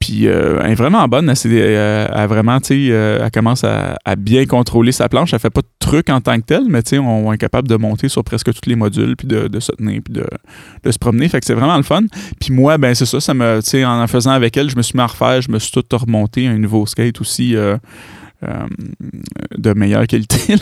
Puis 0.05 0.27
euh, 0.27 0.59
elle 0.63 0.73
est 0.73 0.75
vraiment 0.75 1.07
bonne. 1.07 1.27
Elle, 1.29 1.51
euh, 1.51 2.27
vraiment, 2.29 2.59
euh, 2.69 3.19
elle 3.23 3.31
commence 3.31 3.63
à, 3.63 4.15
bien 4.15 4.45
contrôler 4.45 4.91
sa 4.91 5.09
planche. 5.09 5.33
Elle 5.33 5.39
fait 5.39 5.49
pas 5.49 5.61
de 5.61 5.67
trucs 5.79 6.11
en 6.11 6.21
tant 6.21 6.37
que 6.37 6.45
tel, 6.45 6.65
mais 6.69 6.81
sais, 6.85 6.99
on, 6.99 7.33
est 7.33 7.39
capable 7.39 7.67
de 7.67 7.75
monter 7.75 8.07
sur 8.07 8.23
presque 8.23 8.53
tous 8.53 8.69
les 8.69 8.75
modules, 8.75 9.15
puis 9.15 9.27
de, 9.27 9.59
se 9.59 9.71
tenir, 9.71 10.01
puis 10.05 10.13
de, 10.13 10.91
se 10.91 10.99
promener. 10.99 11.27
Fait 11.27 11.39
que 11.39 11.45
c'est 11.47 11.55
vraiment 11.55 11.77
le 11.77 11.83
fun. 11.83 12.03
Puis 12.39 12.53
moi, 12.53 12.77
ben 12.77 12.93
c'est 12.93 13.07
ça, 13.07 13.19
ça 13.19 13.33
me, 13.33 13.59
en 13.83 14.03
en 14.03 14.07
faisant 14.07 14.31
avec 14.31 14.55
elle, 14.57 14.69
je 14.69 14.75
me 14.75 14.83
suis 14.83 14.95
mis 14.95 15.01
à 15.01 15.07
refaire, 15.07 15.41
je 15.41 15.49
me 15.49 15.57
suis 15.57 15.71
tout 15.71 15.83
remonté 15.97 16.45
un 16.45 16.59
nouveau 16.59 16.85
skate 16.85 17.19
aussi. 17.19 17.55
De 19.57 19.73
meilleure 19.73 20.07
qualité. 20.07 20.55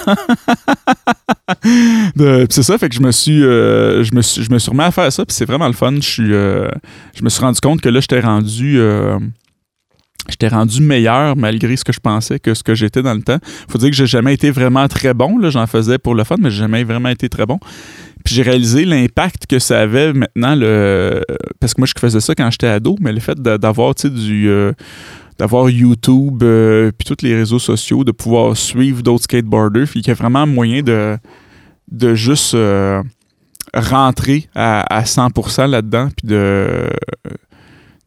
c'est 2.50 2.64
ça, 2.64 2.78
fait 2.78 2.90
que 2.90 2.96
je 2.96 3.02
me 3.02 3.12
suis, 3.12 3.40
je 3.40 4.16
me 4.16 4.22
suis, 4.22 4.44
je 4.44 4.52
me 4.52 4.60
suis 4.60 4.70
remis 4.70 4.84
à 4.84 4.92
faire 4.92 5.12
ça, 5.12 5.26
puis 5.26 5.36
c'est 5.36 5.46
vraiment 5.46 5.68
le 5.68 5.74
fun. 5.74 5.96
Je 5.96 6.02
suis, 6.02 6.30
je 6.30 7.24
me 7.24 7.30
suis 7.30 7.42
rendu 7.42 7.60
compte 7.60 7.82
que 7.82 7.90
là, 7.90 8.00
j'étais 8.00 8.20
rendu, 8.20 8.80
rendu 10.50 10.82
meilleur 10.82 11.36
malgré 11.36 11.76
ce 11.76 11.84
que 11.84 11.94
je 11.94 12.00
pensais 12.00 12.40
que 12.40 12.54
ce 12.54 12.64
que 12.64 12.76
j'étais 12.76 13.02
dans 13.02 13.14
le 13.14 13.22
temps. 13.22 13.40
Faut 13.70 13.78
dire 13.78 13.90
que 13.90 13.96
j'ai 13.96 14.08
jamais 14.08 14.34
été 14.34 14.52
vraiment 14.52 14.88
très 14.88 15.14
bon. 15.14 15.38
Là, 15.38 15.50
j'en 15.50 15.68
faisais 15.68 15.98
pour 15.98 16.16
le 16.16 16.24
fun, 16.24 16.36
mais 16.40 16.52
j'ai 16.52 16.60
jamais 16.60 16.84
vraiment 16.84 17.10
été 17.10 17.30
très 17.30 17.46
bon. 17.46 17.60
Puis 18.24 18.36
j'ai 18.36 18.42
réalisé 18.42 18.86
l'impact 18.86 19.48
que 19.48 19.60
ça 19.60 19.82
avait 19.82 20.14
maintenant 20.14 20.56
le 20.56 21.22
parce 21.60 21.74
que 21.74 21.82
moi 21.82 21.88
je 21.88 22.00
faisais 22.00 22.22
ça 22.22 22.34
quand 22.36 22.50
j'étais 22.52 22.68
ado, 22.68 22.96
mais 23.02 23.12
le 23.12 23.20
fait 23.20 23.40
d'avoir 23.40 23.96
du 23.96 24.50
euh, 24.50 24.72
d'avoir 25.38 25.70
YouTube 25.70 26.44
euh, 26.44 26.92
puis 26.98 27.06
tous 27.06 27.24
les 27.26 27.36
réseaux 27.36 27.60
sociaux, 27.60 28.04
de 28.04 28.12
pouvoir 28.12 28.56
suivre 28.58 29.02
d'autres 29.02 29.24
skateboarders, 29.24 29.88
puis 29.88 30.02
qu'il 30.02 30.10
y 30.10 30.12
a 30.12 30.16
vraiment 30.16 30.46
moyen 30.48 30.82
de 30.82 31.18
de 31.92 32.16
juste 32.16 32.54
euh, 32.56 33.04
rentrer 33.74 34.48
à, 34.56 34.82
à 34.82 35.04
100% 35.04 35.70
là-dedans 35.70 36.10
puis 36.16 36.28
de 36.28 36.90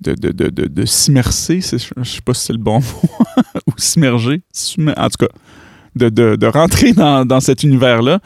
de, 0.01 0.15
de, 0.15 0.31
de, 0.51 0.67
de, 0.67 0.83
je 0.83 0.85
sais 0.85 2.21
pas 2.25 2.35
si 2.35 2.47
c'est 2.47 2.53
le 2.53 2.59
bon 2.59 2.81
mot, 2.81 3.09
ou 3.67 3.73
s'immerger, 3.77 4.43
en 4.97 5.09
tout 5.09 5.27
cas, 5.27 5.33
de, 5.97 6.37
de, 6.37 6.47
rentrer 6.47 6.93
dans, 6.93 7.25
dans 7.25 7.41
cet 7.41 7.63
univers-là. 7.63 8.21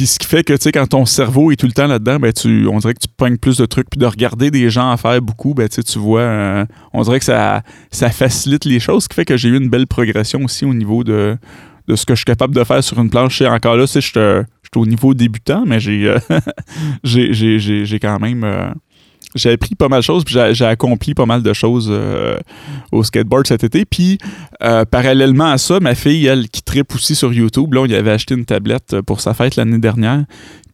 Puis 0.00 0.06
ce 0.06 0.18
qui 0.18 0.26
fait 0.26 0.42
que, 0.42 0.54
tu 0.54 0.62
sais, 0.62 0.72
quand 0.72 0.86
ton 0.86 1.04
cerveau 1.04 1.52
est 1.52 1.56
tout 1.56 1.66
le 1.66 1.72
temps 1.72 1.86
là-dedans, 1.86 2.18
ben, 2.18 2.32
tu, 2.32 2.66
on 2.68 2.78
dirait 2.78 2.94
que 2.94 3.00
tu 3.00 3.08
pognes 3.14 3.36
plus 3.36 3.58
de 3.58 3.66
trucs. 3.66 3.90
Puis 3.90 3.98
de 3.98 4.06
regarder 4.06 4.50
des 4.50 4.70
gens 4.70 4.90
en 4.90 4.96
faire 4.96 5.20
beaucoup, 5.20 5.52
ben, 5.52 5.68
tu 5.68 5.98
vois, 5.98 6.22
euh, 6.22 6.64
on 6.94 7.02
dirait 7.02 7.18
que 7.18 7.26
ça, 7.26 7.62
ça 7.90 8.08
facilite 8.08 8.64
les 8.64 8.80
choses. 8.80 9.02
Ce 9.02 9.08
qui 9.10 9.14
fait 9.14 9.26
que 9.26 9.36
j'ai 9.36 9.50
eu 9.50 9.58
une 9.58 9.68
belle 9.68 9.86
progression 9.86 10.42
aussi 10.42 10.64
au 10.64 10.72
niveau 10.72 11.04
de, 11.04 11.36
de 11.86 11.96
ce 11.96 12.06
que 12.06 12.14
je 12.14 12.20
suis 12.20 12.24
capable 12.24 12.54
de 12.54 12.64
faire 12.64 12.82
sur 12.82 12.98
une 12.98 13.10
planche. 13.10 13.42
Encore 13.42 13.76
là, 13.76 13.84
je 13.84 14.00
suis 14.00 14.40
au 14.74 14.86
niveau 14.86 15.12
débutant, 15.12 15.64
mais 15.66 15.80
j'ai 15.80 16.08
euh, 16.08 16.18
j'ai 17.04 17.98
quand 18.00 18.18
même... 18.20 18.42
Euh, 18.42 18.70
j'ai 19.34 19.52
appris 19.52 19.74
pas 19.74 19.88
mal 19.88 20.00
de 20.00 20.04
choses, 20.04 20.24
puis 20.24 20.36
j'ai 20.52 20.64
accompli 20.64 21.14
pas 21.14 21.26
mal 21.26 21.42
de 21.42 21.52
choses 21.52 21.88
euh, 21.90 22.38
au 22.92 23.04
skateboard 23.04 23.46
cet 23.46 23.64
été. 23.64 23.84
Puis, 23.84 24.18
euh, 24.62 24.84
parallèlement 24.84 25.50
à 25.50 25.58
ça, 25.58 25.78
ma 25.80 25.94
fille, 25.94 26.26
elle, 26.26 26.48
qui 26.48 26.62
tripe 26.62 26.94
aussi 26.94 27.14
sur 27.14 27.32
YouTube, 27.32 27.74
là, 27.74 27.82
on 27.82 27.86
y 27.86 27.94
avait 27.94 28.10
acheté 28.10 28.34
une 28.34 28.44
tablette 28.44 29.00
pour 29.02 29.20
sa 29.20 29.34
fête 29.34 29.56
l'année 29.56 29.78
dernière. 29.78 30.24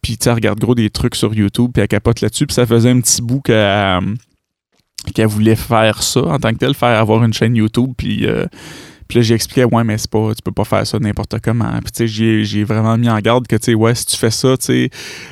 Puis, 0.01 0.17
tu 0.17 0.29
regarde 0.29 0.59
gros 0.59 0.75
des 0.75 0.89
trucs 0.89 1.15
sur 1.15 1.33
YouTube, 1.33 1.71
puis 1.73 1.81
elle 1.81 1.87
capote 1.87 2.21
là-dessus. 2.21 2.47
Puis, 2.47 2.55
ça 2.55 2.65
faisait 2.65 2.89
un 2.89 2.99
petit 2.99 3.21
bout 3.21 3.41
qu'elle 3.41 4.17
voulait 5.27 5.55
faire 5.55 6.01
ça 6.01 6.21
en 6.21 6.39
tant 6.39 6.51
que 6.51 6.57
tel, 6.57 6.73
faire 6.73 6.99
avoir 6.99 7.23
une 7.23 7.33
chaîne 7.33 7.55
YouTube, 7.55 7.91
puis 7.95 8.25
euh, 8.25 8.45
puis 9.07 9.19
là, 9.19 9.23
j'ai 9.23 9.35
expliqué, 9.35 9.63
ouais, 9.63 9.83
mais 9.83 9.97
c'est 9.97 10.09
pas, 10.09 10.33
tu 10.35 10.41
peux 10.43 10.51
pas 10.51 10.65
faire 10.65 10.85
ça 10.85 10.99
n'importe 10.99 11.39
comment. 11.41 11.71
Puis 11.83 11.91
tu 11.91 12.07
sais, 12.07 12.43
j'ai 12.43 12.63
vraiment 12.63 12.97
mis 12.97 13.09
en 13.09 13.19
garde 13.19 13.47
que, 13.47 13.55
tu 13.55 13.65
sais, 13.65 13.73
ouais, 13.73 13.95
si 13.95 14.05
tu 14.05 14.17
fais 14.17 14.31
ça, 14.31 14.57
tu 14.57 14.65
sais, 14.65 14.89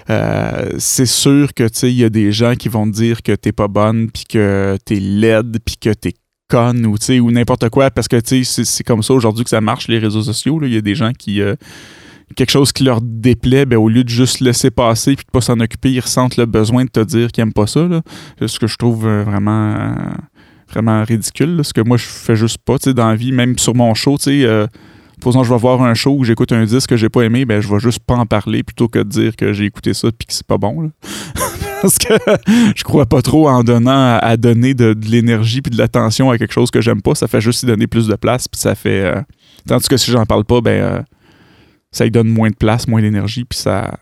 euh, 0.10 0.72
c'est 0.78 1.06
sûr 1.06 1.54
que, 1.54 1.64
tu 1.64 1.80
sais, 1.80 1.92
il 1.92 1.98
y 1.98 2.04
a 2.04 2.10
des 2.10 2.32
gens 2.32 2.56
qui 2.56 2.70
vont 2.70 2.86
te 2.86 2.96
dire 2.96 3.22
que 3.22 3.34
t'es 3.34 3.52
pas 3.52 3.68
bonne, 3.68 4.10
puis 4.12 4.24
que 4.28 4.78
t'es 4.86 5.00
laide, 5.00 5.58
puis 5.64 5.76
que 5.78 5.90
t'es 5.94 6.14
conne, 6.50 6.86
ou, 6.86 6.98
tu 6.98 7.06
sais, 7.06 7.20
ou 7.20 7.32
n'importe 7.32 7.70
quoi, 7.70 7.92
parce 7.92 8.08
que, 8.08 8.20
tu 8.20 8.46
sais, 8.46 8.64
c'est 8.64 8.84
comme 8.84 9.04
ça 9.04 9.14
aujourd'hui 9.14 9.44
que 9.44 9.50
ça 9.50 9.62
marche, 9.62 9.88
les 9.88 10.00
réseaux 10.00 10.24
sociaux. 10.24 10.60
Il 10.64 10.74
y 10.74 10.78
a 10.78 10.82
des 10.82 10.96
gens 10.96 11.12
qui... 11.12 11.42
Euh, 11.42 11.56
quelque 12.36 12.50
chose 12.50 12.72
qui 12.72 12.84
leur 12.84 13.02
déplaît, 13.02 13.66
ben, 13.66 13.78
au 13.78 13.88
lieu 13.88 14.04
de 14.04 14.10
juste 14.10 14.40
laisser 14.40 14.72
passer 14.72 15.16
puis 15.16 15.26
de 15.26 15.32
pas 15.32 15.42
s'en 15.42 15.60
occuper, 15.60 15.92
ils 15.92 16.00
ressentent 16.00 16.38
le 16.38 16.48
besoin 16.48 16.86
de 16.86 16.90
te 16.90 17.00
dire 17.02 17.32
qu'ils 17.32 17.44
aiment 17.44 17.54
pas 17.54 17.68
ça. 17.68 17.88
C'est 18.40 18.48
ce 18.48 18.60
que 18.60 18.66
je 18.66 18.78
trouve 18.78 19.06
euh, 19.06 19.24
vraiment 19.24 19.96
vraiment 20.70 21.04
ridicule. 21.04 21.62
ce 21.64 21.74
que 21.74 21.82
moi, 21.82 21.98
je 21.98 22.06
fais 22.06 22.36
juste 22.36 22.58
pas. 22.60 22.78
Dans 22.78 23.10
la 23.10 23.16
vie, 23.16 23.32
même 23.32 23.58
sur 23.58 23.76
mon 23.76 23.94
show, 23.94 24.18
tu 24.18 24.24
sais, 24.24 24.46
euh, 24.46 24.68
je 25.24 25.50
vais 25.50 25.58
voir 25.58 25.82
un 25.82 25.94
show 25.94 26.16
où 26.18 26.24
j'écoute 26.24 26.52
un 26.52 26.66
disque 26.66 26.90
que 26.90 26.98
j'ai 26.98 27.10
pas 27.10 27.22
aimé, 27.24 27.46
ben, 27.46 27.62
je 27.62 27.68
vais 27.68 27.80
juste 27.80 28.00
pas 28.00 28.16
en 28.16 28.26
parler 28.26 28.64
plutôt 28.64 28.88
que 28.88 29.00
de 29.00 29.10
dire 29.10 29.36
que 29.36 29.54
j'ai 29.54 29.66
écouté 29.66 29.94
ça 29.94 30.10
puis 30.12 30.28
que 30.28 30.34
c'est 30.34 30.46
pas 30.46 30.58
bon. 30.58 30.92
Parce 31.82 31.98
que 31.98 32.14
je 32.76 32.84
crois 32.84 33.06
pas 33.06 33.22
trop 33.22 33.48
en 33.48 33.64
donnant 33.64 34.18
à, 34.22 34.38
donner 34.38 34.74
de, 34.74 34.96
l'énergie 35.08 35.62
puis 35.62 35.72
de 35.72 35.78
l'attention 35.78 36.32
à 36.32 36.38
quelque 36.38 36.54
chose 36.54 36.72
que 36.72 36.82
j'aime 36.82 37.02
pas. 37.02 37.16
Ça 37.16 37.28
fait 37.28 37.42
juste 37.42 37.64
y 37.64 37.66
donner 37.66 37.88
plus 37.88 38.08
de 38.08 38.16
place 38.16 38.48
puis 38.48 38.60
ça 38.60 38.76
fait. 38.76 39.02
Euh, 39.02 39.22
tandis 39.68 39.88
que 39.88 39.98
si 39.98 40.12
j'en 40.12 40.26
parle 40.26 40.46
pas, 40.46 40.62
ben. 40.62 40.82
Euh, 40.82 41.02
ça 41.96 42.06
y 42.06 42.12
donne 42.12 42.28
moins 42.28 42.50
de 42.50 42.56
place, 42.56 42.90
moins 42.90 43.02
d'énergie, 43.02 43.46
puis 43.46 43.58
ça, 43.58 43.98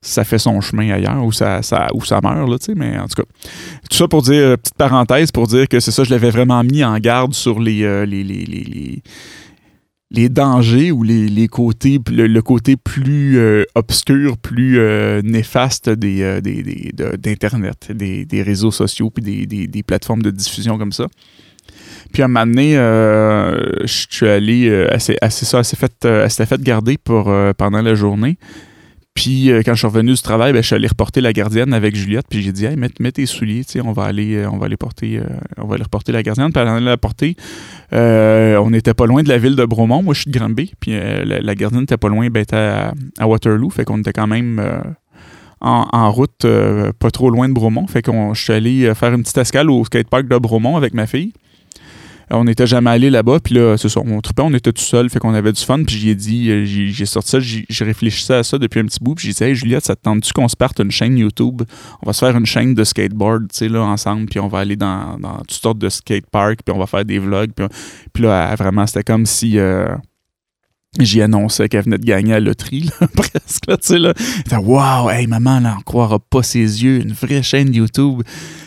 ça 0.00 0.24
fait 0.24 0.38
son 0.38 0.60
chemin 0.60 0.90
ailleurs 0.90 1.24
ou 1.24 1.32
ça, 1.32 1.60
ou 1.92 2.04
ça 2.04 2.20
meurt, 2.22 2.48
là, 2.48 2.56
mais 2.76 2.98
en 2.98 3.06
tout 3.08 3.22
cas. 3.22 3.28
Tout 3.90 3.96
ça 3.96 4.08
pour 4.08 4.22
dire, 4.22 4.34
euh, 4.34 4.56
petite 4.56 4.74
parenthèse, 4.74 5.32
pour 5.32 5.46
dire 5.46 5.68
que 5.68 5.80
c'est 5.80 5.90
ça, 5.90 6.04
je 6.04 6.10
l'avais 6.10 6.30
vraiment 6.30 6.62
mis 6.62 6.84
en 6.84 6.98
garde 6.98 7.34
sur 7.34 7.58
les, 7.58 7.82
euh, 7.82 8.06
les, 8.06 8.22
les, 8.22 9.02
les, 10.10 10.28
dangers 10.28 10.92
ou 10.92 11.02
les, 11.02 11.48
côtés, 11.48 11.98
le, 12.10 12.40
côté 12.40 12.76
plus 12.76 13.38
euh, 13.38 13.64
obscur, 13.74 14.38
plus 14.38 14.78
néfaste 15.24 15.90
des, 15.90 16.40
d'Internet, 17.18 17.90
des, 17.92 18.24
des, 18.24 18.42
réseaux 18.42 18.70
sociaux 18.70 19.10
puis 19.10 19.46
des, 19.46 19.82
plateformes 19.82 20.22
de 20.22 20.30
diffusion 20.30 20.78
comme 20.78 20.92
ça. 20.92 21.08
Puis 22.12 22.22
à 22.22 22.26
un 22.26 22.28
moment 22.28 22.46
donné, 22.46 22.74
je 22.74 24.06
suis 24.10 24.28
allé, 24.28 24.86
ça, 24.98 25.58
assez 25.58 25.76
fait, 25.76 26.46
fait 26.46 26.62
garder 26.62 26.98
pour, 26.98 27.32
pendant 27.56 27.82
la 27.82 27.94
journée. 27.96 28.38
Puis 29.18 29.50
euh, 29.50 29.62
quand 29.64 29.72
je 29.72 29.78
suis 29.78 29.86
revenu 29.88 30.14
du 30.14 30.22
travail, 30.22 30.52
ben, 30.52 30.62
je 30.62 30.66
suis 30.68 30.76
allé 30.76 30.86
reporter 30.86 31.20
la 31.20 31.32
gardienne 31.32 31.74
avec 31.74 31.96
Juliette. 31.96 32.26
Puis 32.30 32.40
j'ai 32.40 32.52
dit, 32.52 32.66
hey, 32.66 32.76
mets, 32.76 33.10
tes 33.10 33.26
souliers, 33.26 33.64
on 33.84 33.90
va 33.90 34.04
aller, 34.04 34.36
euh, 34.36 34.48
on 34.48 34.58
va 34.58 34.66
aller 34.66 34.76
porter, 34.76 35.18
euh, 35.18 35.24
on 35.56 35.66
va 35.66 35.74
aller 35.74 35.82
reporter 35.82 36.12
la 36.12 36.22
gardienne. 36.22 36.52
Puis 36.52 36.62
elle 36.62 36.84
la 36.84 36.96
porter. 36.96 37.34
on 37.90 38.70
n'était 38.70 38.94
pas 38.94 39.06
loin 39.06 39.24
de 39.24 39.28
la 39.28 39.38
ville 39.38 39.56
de 39.56 39.64
Bromont. 39.64 40.04
Moi, 40.04 40.14
je 40.14 40.20
suis 40.20 40.30
de 40.30 40.38
Granby. 40.38 40.72
Puis 40.78 40.92
la, 40.92 41.54
gardienne 41.56 41.80
n'était 41.80 41.96
pas 41.96 42.08
loin, 42.08 42.28
ben, 42.28 42.44
à, 42.52 42.92
à, 43.18 43.26
Waterloo. 43.26 43.70
Fait 43.70 43.84
qu'on 43.84 43.98
était 43.98 44.12
quand 44.12 44.28
même 44.28 44.64
en, 45.60 46.12
route, 46.12 46.46
pas 47.00 47.10
trop 47.10 47.30
loin 47.30 47.48
de 47.48 47.54
Bromont. 47.54 47.88
Fait 47.88 48.02
qu'on, 48.02 48.34
je 48.34 48.40
suis 48.40 48.52
allé 48.52 48.94
faire 48.94 49.12
une 49.12 49.22
petite 49.22 49.38
escale 49.38 49.68
au 49.68 49.84
skatepark 49.84 50.28
de 50.28 50.38
Bromont 50.38 50.76
avec 50.76 50.94
ma 50.94 51.08
fille 51.08 51.32
on 52.30 52.44
n'était 52.44 52.66
jamais 52.66 52.90
allé 52.90 53.10
là-bas, 53.10 53.40
puis 53.40 53.54
là, 53.54 53.76
c'est 53.76 53.88
ça, 53.88 54.00
on 54.04 54.20
tripait, 54.20 54.42
on 54.42 54.52
était 54.52 54.72
tout 54.72 54.82
seul, 54.82 55.08
fait 55.08 55.18
qu'on 55.18 55.34
avait 55.34 55.52
du 55.52 55.62
fun, 55.62 55.82
puis 55.84 55.96
j'ai 55.96 56.14
dit, 56.14 56.50
euh, 56.50 56.64
j'ai 56.64 57.06
sorti 57.06 57.30
ça, 57.30 57.38
j'ai 57.40 57.84
réfléchissais 57.84 58.34
à 58.34 58.42
ça 58.42 58.58
depuis 58.58 58.80
un 58.80 58.84
petit 58.84 58.98
bout, 59.00 59.14
puis 59.14 59.28
j'ai 59.28 59.32
dit, 59.32 59.44
hey 59.44 59.54
Juliette, 59.54 59.84
ça 59.84 59.96
te 59.96 60.02
tente-tu 60.02 60.32
qu'on 60.32 60.48
se 60.48 60.56
parte 60.56 60.80
une 60.80 60.90
chaîne 60.90 61.16
YouTube? 61.16 61.62
On 62.02 62.06
va 62.06 62.12
se 62.12 62.24
faire 62.24 62.36
une 62.36 62.46
chaîne 62.46 62.74
de 62.74 62.84
skateboard, 62.84 63.48
tu 63.50 63.58
sais, 63.58 63.68
là, 63.68 63.82
ensemble, 63.82 64.26
puis 64.26 64.40
on 64.40 64.48
va 64.48 64.58
aller 64.60 64.76
dans, 64.76 65.18
dans 65.18 65.38
toutes 65.38 65.52
sortes 65.52 65.78
de 65.78 65.88
skateparks, 65.88 66.62
puis 66.64 66.74
on 66.74 66.78
va 66.78 66.86
faire 66.86 67.04
des 67.04 67.18
vlogs, 67.18 67.52
puis, 68.12 68.22
là, 68.22 68.54
vraiment, 68.56 68.86
c'était 68.86 69.04
comme 69.04 69.26
si. 69.26 69.58
Euh, 69.58 69.88
j'y 71.04 71.22
annonçais 71.22 71.68
qu'elle 71.68 71.84
venait 71.84 71.98
de 71.98 72.04
gagner 72.04 72.32
à 72.32 72.40
la 72.40 72.46
loterie, 72.46 72.90
presque, 73.14 73.66
tu 73.66 73.76
sais, 73.80 73.98
là. 73.98 74.12
Waouh, 74.52 75.10
hey, 75.10 75.26
maman, 75.26 75.60
là, 75.60 75.76
on 75.78 75.82
croira 75.82 76.18
pas 76.18 76.42
ses 76.42 76.82
yeux, 76.82 77.00
une 77.00 77.12
vraie 77.12 77.42
chaîne 77.42 77.72
YouTube. 77.72 78.22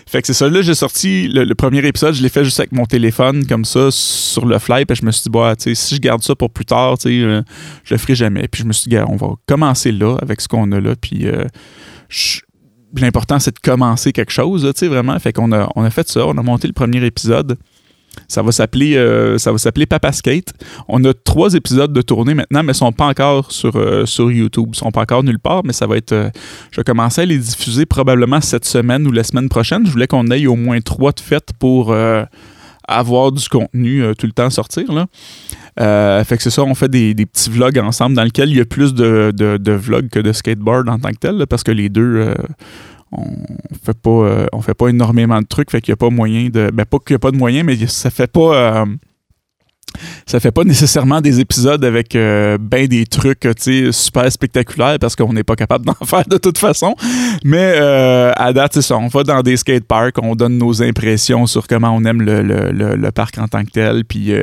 Fait 0.08 0.22
que 0.22 0.28
c'est 0.28 0.34
ça. 0.34 0.50
Là, 0.50 0.62
j'ai 0.62 0.76
sorti 0.76 1.30
le, 1.30 1.54
premier 1.56 1.86
épisode, 1.86 2.13
je 2.13 2.22
l'ai 2.22 2.30
fait 2.30 2.44
juste 2.44 2.60
avec 2.60 2.74
mon 2.74 2.86
téléphone, 2.86 3.46
comme 3.46 3.63
ça, 3.63 3.89
sur 3.91 4.46
le 4.46 4.60
fly. 4.60 4.86
Puis 4.86 4.98
je 4.98 5.06
me 5.06 5.12
suis 5.12 5.24
dit, 5.24 5.30
bah, 5.30 5.56
tu 5.56 5.74
si 5.74 5.96
je 5.96 6.02
garde 6.02 6.22
ça 6.22 6.36
pour 6.36 6.50
plus 6.50 6.65
tard, 6.65 6.98
tu 6.98 7.04
sais, 7.04 7.24
euh, 7.24 7.41
je 7.84 7.94
le 7.94 7.98
ferai 7.98 8.15
jamais. 8.15 8.48
Puis 8.48 8.63
je 8.63 8.67
me 8.67 8.74
suis 8.74 8.89
dit, 8.89 8.98
on 8.98 9.15
va 9.15 9.30
commencer 9.46 9.91
là 9.91 10.17
avec 10.22 10.41
ce 10.41 10.48
qu'on 10.48 10.72
a 10.74 10.82
là. 10.82 10.96
Puis 11.00 11.28
euh, 11.28 11.46
l'important, 12.96 13.39
c'est 13.39 13.56
de 13.56 13.60
commencer 13.60 14.12
quelque 14.12 14.32
chose, 14.32 14.70
tu 14.74 14.80
sais, 14.80 14.88
vraiment. 14.88 15.17
Fait 15.20 15.34
qu'on 15.34 15.52
a, 15.52 15.70
on 15.76 15.84
a 15.84 15.89
fait 15.89 16.08
ça, 16.10 16.26
on 16.28 16.38
a 16.38 16.44
monté 16.44 16.67
le 16.67 16.74
premier 16.74 17.04
épisode. 17.06 17.58
Ça 18.28 18.41
va 18.41 18.52
s'appeler 18.52 18.95
euh, 18.95 19.38
ça 19.38 19.52
va 19.52 19.58
s'appeler 19.58 19.86
Papa 19.86 20.12
Skate. 20.12 20.54
On 20.88 21.04
a 21.06 21.13
trois 21.13 21.54
épisodes 21.54 21.91
de 21.91 22.02
tournée 22.02 22.34
maintenant, 22.34 22.63
mais 22.63 22.71
ils 22.71 22.76
sont 22.76 22.91
pas 22.91 23.08
encore 23.08 23.52
sur, 23.52 23.76
euh, 23.76 24.06
sur 24.06 24.32
YouTube. 24.32 24.69
Ils 24.74 24.78
sont 24.78 24.91
pas 24.91 25.02
encore 25.02 25.24
nulle 25.24 25.39
part, 25.39 25.62
mais 25.65 25.74
ça 25.74 25.88
va 25.88 25.97
être. 25.97 26.12
Euh, 26.12 26.30
je 26.71 26.78
vais 26.78 26.84
commencer 26.84 27.21
à 27.21 27.26
les 27.26 27.38
diffuser 27.38 27.86
probablement 27.86 28.41
cette 28.41 28.65
semaine 28.65 29.06
ou 29.08 29.12
la 29.12 29.24
semaine 29.24 29.50
prochaine. 29.50 29.86
Je 29.86 29.91
voulais 29.91 30.08
qu'on 30.08 30.30
aille 30.30 30.47
au 30.47 30.56
moins 30.56 30.80
trois 30.82 31.12
de 31.12 31.19
fêtes 31.19 31.50
pour 31.60 31.95
avoir 32.88 33.32
du 33.32 33.47
contenu 33.47 34.04
tout 34.17 34.26
le 34.26 34.32
temps 34.32 34.50
sortir. 34.50 34.86
Fait 35.78 36.38
que 36.38 36.43
c'est 36.43 36.50
ça, 36.50 36.63
on 36.63 36.76
fait 36.76 36.89
des, 36.89 37.13
petits 37.13 37.50
vlogs 37.50 37.78
ensemble 37.80 38.15
dans 38.15 38.24
lesquels 38.24 38.50
il 38.50 38.58
y 38.58 38.62
a 38.62 38.65
plus 38.65 38.93
de, 38.93 39.32
de, 39.36 39.71
vlogs 39.71 40.10
que 40.10 40.19
de 40.19 40.32
skateboard 40.32 40.89
en 40.89 41.00
tant 41.00 41.10
que 41.10 41.19
tel, 41.19 41.45
parce 41.47 41.63
que 41.63 41.71
les 41.71 41.89
deux 41.89 42.34
on 43.12 43.26
fait 43.84 43.97
pas 43.97 44.10
euh, 44.10 44.45
on 44.54 44.62
fait 44.62 44.74
pas 44.74 44.88
énormément 44.88 45.39
de 45.39 45.47
trucs 45.47 45.71
fait 45.71 45.82
qu'il 45.82 45.91
y 45.91 45.93
a 45.93 45.97
pas 45.97 46.10
moyen 46.10 46.50
de 46.50 46.71
ben 46.71 46.86
pas 46.86 46.97
qu'il 47.00 47.15
a 47.15 47.19
pas 47.19 47.32
de 47.32 47.38
moyens 47.38 47.65
mais 47.65 47.88
ça 47.88 48.10
fait 48.10 48.32
pas 48.32 48.56
euh, 48.56 48.86
ça 50.26 50.39
fait 50.39 50.52
pas 50.52 50.63
nécessairement 50.63 51.19
des 51.19 51.39
épisodes 51.39 51.84
avec 51.84 52.15
euh, 52.15 52.58
ben 52.58 52.88
des 52.88 53.06
trucs 53.06 53.47
super 53.91 54.32
spectaculaires 54.32 54.97
parce 55.00 55.15
qu'on 55.15 55.34
n'est 55.34 55.43
pas 55.43 55.56
capable 55.56 55.86
d'en 55.86 55.93
faire 56.06 56.24
de 56.28 56.38
toute 56.38 56.58
façon. 56.58 56.95
Mais 57.43 57.74
euh, 57.76 58.32
à 58.36 58.54
date, 58.54 58.80
c'est. 58.80 58.93
On 58.93 59.08
va 59.08 59.24
dans 59.24 59.41
des 59.41 59.58
skateparks, 59.58 60.17
on 60.21 60.36
donne 60.36 60.58
nos 60.58 60.82
impressions 60.82 61.45
sur 61.45 61.67
comment 61.67 61.93
on 61.93 62.06
aime 62.06 62.21
le, 62.21 63.10
parc 63.12 63.38
en 63.38 63.47
tant 63.47 63.63
que 63.63 63.71
tel, 63.71 64.06
puis 64.06 64.34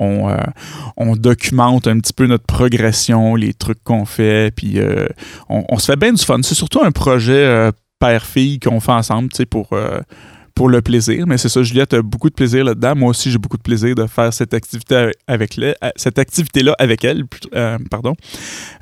on, 0.00 0.36
on, 0.96 1.16
documente 1.16 1.86
un 1.86 2.00
petit 2.00 2.12
peu 2.12 2.26
notre 2.26 2.44
progression, 2.44 3.36
les 3.36 3.54
trucs 3.54 3.82
qu'on 3.84 4.04
fait, 4.04 4.52
puis 4.54 4.80
on, 5.48 5.78
se 5.78 5.86
fait 5.86 5.96
bien 5.96 6.12
du 6.12 6.22
fun. 6.22 6.38
C'est 6.42 6.56
surtout 6.56 6.82
un 6.82 6.90
projet 6.90 7.70
père-fille 8.06 8.58
qu'on 8.58 8.80
fait 8.80 8.92
ensemble, 8.92 9.28
tu 9.30 9.36
sais, 9.36 9.46
pour 9.46 9.70
pour 10.56 10.70
le 10.70 10.80
plaisir. 10.80 11.26
Mais 11.28 11.38
c'est 11.38 11.50
ça, 11.50 11.62
Juliette 11.62 11.94
a 11.94 12.02
beaucoup 12.02 12.30
de 12.30 12.34
plaisir 12.34 12.64
là-dedans. 12.64 12.96
Moi 12.96 13.10
aussi, 13.10 13.30
j'ai 13.30 13.38
beaucoup 13.38 13.58
de 13.58 13.62
plaisir 13.62 13.94
de 13.94 14.06
faire 14.06 14.32
cette 14.32 14.54
activité 14.54 15.12
avec 15.28 15.56
euh, 15.58 15.74
cette 15.94 16.18
activité-là 16.18 16.74
avec 16.78 17.04
elle, 17.04 17.24
euh, 17.54 17.78
pardon. 17.90 18.14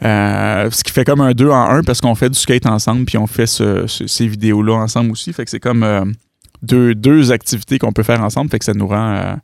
Euh, 0.03 0.71
ce 0.71 0.85
qui 0.85 0.93
fait 0.93 1.05
comme 1.05 1.21
un 1.21 1.33
deux 1.33 1.51
en 1.51 1.69
un 1.69 1.83
parce 1.83 2.01
qu'on 2.01 2.15
fait 2.15 2.31
du 2.31 2.39
skate 2.39 2.65
ensemble 2.67 3.05
puis 3.05 3.19
on 3.19 3.27
fait 3.27 3.47
ces 3.47 4.27
vidéos-là 4.27 4.75
ensemble 4.75 5.11
aussi. 5.11 5.33
Fait 5.33 5.45
que 5.45 5.51
c'est 5.51 5.61
comme 5.61 6.15
deux, 6.63 6.95
deux 6.95 7.33
activités 7.33 7.79
qu'on 7.79 7.93
peut 7.93 8.05
faire 8.05 8.23
ensemble. 8.23 8.51
Fait 8.51 8.61
que 8.61 8.65
ça 8.65 8.75
nous 8.75 8.87
rend 8.87 9.37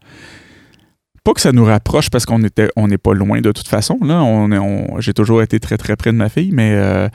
pas 1.24 1.34
que 1.34 1.40
ça 1.40 1.52
nous 1.52 1.64
rapproche 1.64 2.08
parce 2.08 2.24
qu'on 2.24 2.42
était 2.44 2.70
on 2.76 2.88
n'est 2.88 2.96
pas 2.96 3.12
loin 3.12 3.42
de 3.42 3.52
toute 3.52 3.68
façon 3.68 3.98
là 4.02 4.22
on, 4.22 4.50
on 4.52 5.00
j'ai 5.00 5.12
toujours 5.12 5.42
été 5.42 5.60
très 5.60 5.76
très 5.76 5.94
près 5.94 6.12
de 6.12 6.16
ma 6.16 6.30
fille 6.30 6.50
mais 6.50 6.72
euh, 6.74 7.08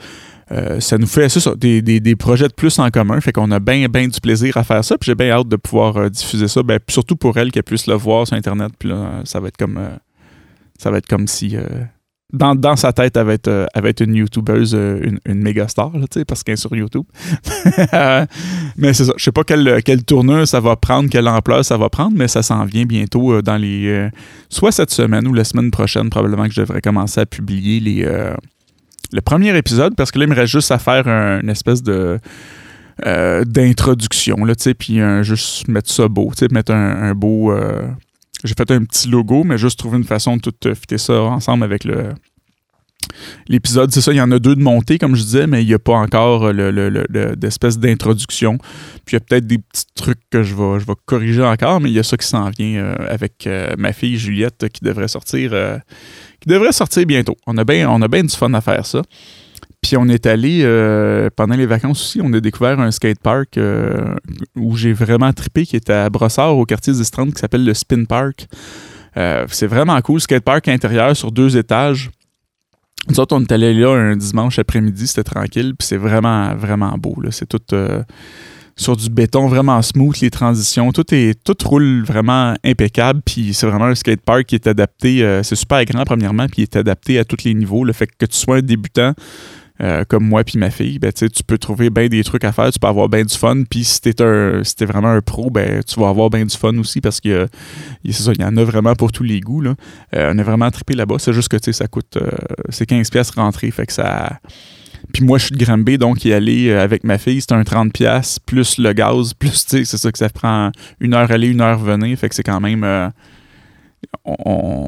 ça 0.80 0.98
nous 0.98 1.06
fait 1.06 1.28
ça, 1.28 1.54
des, 1.56 1.82
des, 1.82 2.16
projets 2.16 2.48
de 2.48 2.52
plus 2.52 2.78
en 2.78 2.90
commun. 2.90 3.20
Fait 3.20 3.32
qu'on 3.32 3.50
a 3.50 3.58
bien 3.58 3.88
du 3.88 4.20
plaisir 4.20 4.56
à 4.56 4.64
faire 4.64 4.84
ça. 4.84 4.96
Puis 4.96 5.06
j'ai 5.06 5.14
bien 5.14 5.30
hâte 5.30 5.48
de 5.48 5.56
pouvoir 5.56 5.96
euh, 5.96 6.08
diffuser 6.08 6.48
ça. 6.48 6.62
Ben, 6.62 6.78
surtout 6.88 7.16
pour 7.16 7.36
elle 7.36 7.50
qu'elle 7.50 7.64
puisse 7.64 7.86
le 7.86 7.94
voir 7.94 8.26
sur 8.26 8.36
Internet. 8.36 8.72
Puis 8.78 8.90
ça 9.24 9.40
va 9.40 9.48
être 9.48 9.56
comme 9.56 9.76
euh, 9.76 9.90
ça 10.78 10.90
va 10.90 10.98
être 10.98 11.06
comme 11.06 11.26
si 11.26 11.56
dans, 12.32 12.54
dans, 12.54 12.76
sa 12.76 12.92
tête, 12.92 13.16
elle 13.16 13.24
va 13.24 13.32
être, 13.32 13.68
être 13.74 14.00
une 14.02 14.16
YouTubeuse, 14.16 14.74
une, 14.74 15.20
une 15.24 15.42
méga 15.42 15.68
star, 15.68 15.92
parce 16.26 16.42
qu'elle 16.42 16.54
est 16.54 16.56
sur 16.56 16.74
YouTube. 16.76 17.04
mais 18.76 18.92
c'est 18.92 19.04
ça. 19.04 19.12
Je 19.16 19.24
sais 19.24 19.32
pas 19.32 19.44
quelle, 19.44 19.82
quelle 19.84 20.04
tournure 20.04 20.46
ça 20.46 20.60
va 20.60 20.76
prendre, 20.76 21.08
quelle 21.08 21.28
ampleur 21.28 21.64
ça 21.64 21.78
va 21.78 21.88
prendre, 21.88 22.12
mais 22.16 22.28
ça 22.28 22.42
s'en 22.42 22.64
vient 22.64 22.84
bientôt 22.84 23.40
dans 23.42 23.56
les. 23.56 24.10
soit 24.50 24.72
cette 24.72 24.90
semaine 24.90 25.26
ou 25.26 25.32
la 25.32 25.44
semaine 25.44 25.70
prochaine, 25.70 26.10
probablement 26.10 26.46
que 26.46 26.52
je 26.52 26.60
devrais 26.60 26.82
commencer 26.82 27.20
à 27.20 27.26
publier 27.26 27.80
les 27.80 28.04
le 29.12 29.20
premier 29.20 29.56
épisode 29.56 29.94
parce 29.96 30.10
que 30.10 30.18
là, 30.18 30.24
il 30.24 30.30
me 30.30 30.34
reste 30.34 30.52
juste 30.52 30.70
à 30.70 30.78
faire 30.78 31.06
une 31.06 31.48
espèce 31.48 31.82
de. 31.82 32.18
Euh, 33.04 33.44
d'introduction, 33.44 34.42
là, 34.46 34.54
tu 34.54 34.62
sais, 34.62 34.74
puis 34.74 35.00
juste 35.20 35.68
mettre 35.68 35.90
ça 35.90 36.08
beau, 36.08 36.30
tu 36.34 36.46
sais, 36.46 36.48
mettre 36.50 36.72
un, 36.72 37.14
beau. 37.14 37.52
Euh, 37.52 37.86
j'ai 38.42 38.54
fait 38.56 38.70
un 38.70 38.84
petit 38.84 39.08
logo, 39.08 39.44
mais 39.44 39.58
juste 39.58 39.78
trouver 39.78 39.98
une 39.98 40.04
façon 40.04 40.38
de 40.38 40.40
tout 40.40 40.74
fitter 40.74 40.96
ça 40.96 41.20
ensemble 41.20 41.64
avec 41.64 41.84
le. 41.84 42.14
L'épisode, 43.48 43.92
c'est 43.92 44.00
ça, 44.00 44.12
il 44.12 44.16
y 44.16 44.20
en 44.20 44.30
a 44.32 44.38
deux 44.38 44.56
de 44.56 44.62
montée, 44.62 44.98
comme 44.98 45.14
je 45.14 45.22
disais, 45.22 45.46
mais 45.46 45.62
il 45.62 45.66
n'y 45.66 45.74
a 45.74 45.78
pas 45.78 45.94
encore 45.94 46.52
le, 46.52 47.34
d'espèce 47.36 47.78
d'introduction. 47.78 48.58
Puis 49.04 49.14
il 49.14 49.14
y 49.14 49.16
a 49.16 49.20
peut-être 49.20 49.46
des 49.46 49.58
petits 49.58 49.86
trucs 49.94 50.20
que 50.30 50.42
je 50.42 50.54
vais, 50.54 50.80
je 50.80 50.86
vais 50.86 50.94
corriger 51.04 51.42
encore, 51.42 51.80
mais 51.80 51.90
il 51.90 51.94
y 51.94 51.98
a 51.98 52.02
ça 52.02 52.16
qui 52.16 52.26
s'en 52.26 52.50
vient 52.50 52.76
euh, 52.76 52.94
avec 53.08 53.48
ma 53.78 53.92
fille 53.92 54.18
Juliette 54.18 54.66
qui 54.72 54.84
devrait 54.84 55.08
sortir 55.08 55.52
devrait 56.46 56.72
sortir 56.72 57.04
bientôt. 57.06 57.36
On 57.46 57.56
a 57.58 57.64
bien 57.64 57.90
on 57.90 58.00
a 58.02 58.08
du 58.08 58.28
fun 58.28 58.52
à 58.54 58.60
faire 58.60 58.86
ça. 58.86 59.02
Puis 59.82 59.96
on 59.96 60.08
est 60.08 60.26
allé, 60.26 60.62
euh, 60.62 61.28
pendant 61.36 61.54
les 61.54 61.66
vacances 61.66 62.00
aussi, 62.00 62.20
on 62.22 62.32
a 62.32 62.40
découvert 62.40 62.80
un 62.80 62.90
skatepark 62.90 63.56
euh, 63.56 64.14
où 64.56 64.76
j'ai 64.76 64.92
vraiment 64.92 65.32
trippé, 65.32 65.64
qui 65.64 65.76
est 65.76 65.90
à 65.90 66.10
Brossard, 66.10 66.56
au 66.56 66.64
quartier 66.64 66.92
des 66.92 67.04
Strandes, 67.04 67.32
qui 67.32 67.40
s'appelle 67.40 67.64
le 67.64 67.74
Spin 67.74 68.04
Park. 68.04 68.46
Euh, 69.16 69.46
c'est 69.48 69.66
vraiment 69.66 70.00
cool, 70.00 70.20
skatepark 70.20 70.66
intérieur 70.68 71.16
sur 71.16 71.30
deux 71.30 71.56
étages. 71.56 72.10
Nous 73.08 73.20
on 73.30 73.40
est 73.40 73.52
allé 73.52 73.72
là 73.72 73.90
un 73.92 74.16
dimanche 74.16 74.58
après-midi, 74.58 75.06
c'était 75.06 75.22
tranquille, 75.22 75.74
puis 75.78 75.86
c'est 75.86 75.96
vraiment, 75.96 76.54
vraiment 76.56 76.96
beau. 76.98 77.16
C'est 77.30 77.48
tout 77.48 77.60
sur 78.76 78.94
du 78.96 79.08
béton 79.08 79.48
vraiment 79.48 79.80
smooth, 79.80 80.20
les 80.20 80.30
transitions, 80.30 80.92
tout 80.92 81.14
est 81.14 81.42
tout 81.42 81.56
roule 81.66 82.04
vraiment 82.04 82.54
impeccable, 82.62 83.22
puis 83.24 83.54
c'est 83.54 83.66
vraiment 83.66 83.86
un 83.86 83.94
skatepark 83.94 84.44
qui 84.44 84.54
est 84.54 84.66
adapté, 84.66 85.24
euh, 85.24 85.42
c'est 85.42 85.56
super 85.56 85.82
grand 85.86 86.04
premièrement, 86.04 86.46
puis 86.46 86.56
il 86.58 86.62
est 86.62 86.76
adapté 86.76 87.18
à 87.18 87.24
tous 87.24 87.42
les 87.44 87.54
niveaux, 87.54 87.84
le 87.84 87.94
fait 87.94 88.06
que 88.06 88.26
tu 88.26 88.36
sois 88.36 88.56
un 88.56 88.62
débutant 88.62 89.14
euh, 89.80 90.04
comme 90.08 90.24
moi 90.24 90.44
puis 90.44 90.58
ma 90.58 90.70
fille, 90.70 90.98
ben, 90.98 91.12
tu 91.12 91.28
peux 91.46 91.58
trouver 91.58 91.90
bien 91.90 92.08
des 92.08 92.24
trucs 92.24 92.44
à 92.44 92.52
faire, 92.52 92.70
tu 92.70 92.78
peux 92.78 92.86
avoir 92.86 93.08
bien 93.08 93.24
du 93.24 93.36
fun, 93.36 93.64
puis 93.68 93.84
si 93.84 94.00
t'es 94.00 94.22
un 94.22 94.62
si 94.64 94.74
vraiment 94.84 95.10
un 95.10 95.20
pro, 95.20 95.50
ben 95.50 95.82
tu 95.82 96.00
vas 96.00 96.08
avoir 96.08 96.30
bien 96.30 96.44
du 96.44 96.56
fun 96.56 96.76
aussi 96.78 97.00
parce 97.00 97.20
que 97.20 97.48
il 98.04 98.40
y 98.40 98.44
en 98.44 98.56
a 98.56 98.64
vraiment 98.64 98.94
pour 98.94 99.12
tous 99.12 99.22
les 99.22 99.40
goûts 99.40 99.60
là. 99.60 99.74
Euh, 100.14 100.32
on 100.34 100.38
a 100.38 100.42
vraiment 100.42 100.70
trippé 100.70 100.94
là-bas, 100.94 101.16
c'est 101.18 101.32
juste 101.32 101.48
que 101.48 101.72
ça 101.72 101.86
coûte 101.88 102.18
c'est 102.70 102.86
15 102.86 103.10
pièces 103.10 103.30
rentrer, 103.30 103.70
fait 103.70 103.86
que 103.86 103.92
ça 103.92 104.38
puis 105.12 105.24
moi, 105.24 105.38
je 105.38 105.46
suis 105.46 105.56
de 105.56 105.64
Granby, 105.64 105.98
donc 105.98 106.24
y 106.24 106.32
aller 106.32 106.68
euh, 106.68 106.82
avec 106.82 107.04
ma 107.04 107.18
fille, 107.18 107.40
c'est 107.40 107.52
un 107.52 107.62
30$ 107.62 108.38
plus 108.44 108.78
le 108.78 108.92
gaz, 108.92 109.34
plus, 109.38 109.64
c'est 109.66 109.84
ça 109.84 110.12
que 110.12 110.18
ça 110.18 110.28
prend 110.28 110.70
une 111.00 111.14
heure 111.14 111.30
aller, 111.30 111.48
une 111.48 111.60
heure 111.60 111.78
venir. 111.78 112.18
Fait 112.18 112.28
que 112.28 112.34
c'est 112.34 112.42
quand 112.42 112.60
même. 112.60 112.84
Euh, 114.26 114.32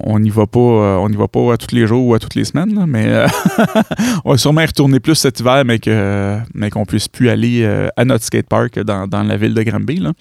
on 0.05 0.19
n'y 0.19 0.31
va 0.31 0.47
pas 0.47 0.59
euh, 0.59 1.09
va 1.17 1.29
pas 1.29 1.53
à 1.53 1.57
tous 1.57 1.75
les 1.75 1.87
jours 1.87 2.07
ou 2.07 2.15
à 2.15 2.19
toutes 2.19 2.35
les 2.35 2.45
semaines, 2.45 2.85
mais 2.87 3.27
on 4.25 4.33
va 4.33 4.39
sûrement 4.39 4.61
y 4.61 4.67
retourner 4.67 5.01
plus 5.01 5.15
cet 5.15 5.41
hiver, 5.41 5.65
mais 5.65 5.79
qu'on 5.79 6.43
mais 6.55 6.71
puisse 6.87 7.09
plus 7.09 7.29
aller 7.29 7.67
à 7.97 8.05
notre 8.05 8.25
skatepark 8.25 8.81
dans, 8.81 9.07
dans 9.07 9.23
la 9.23 9.37
ville 9.37 9.55
de 9.55 9.63
Granby. 9.63 9.97
Là. 9.97 10.13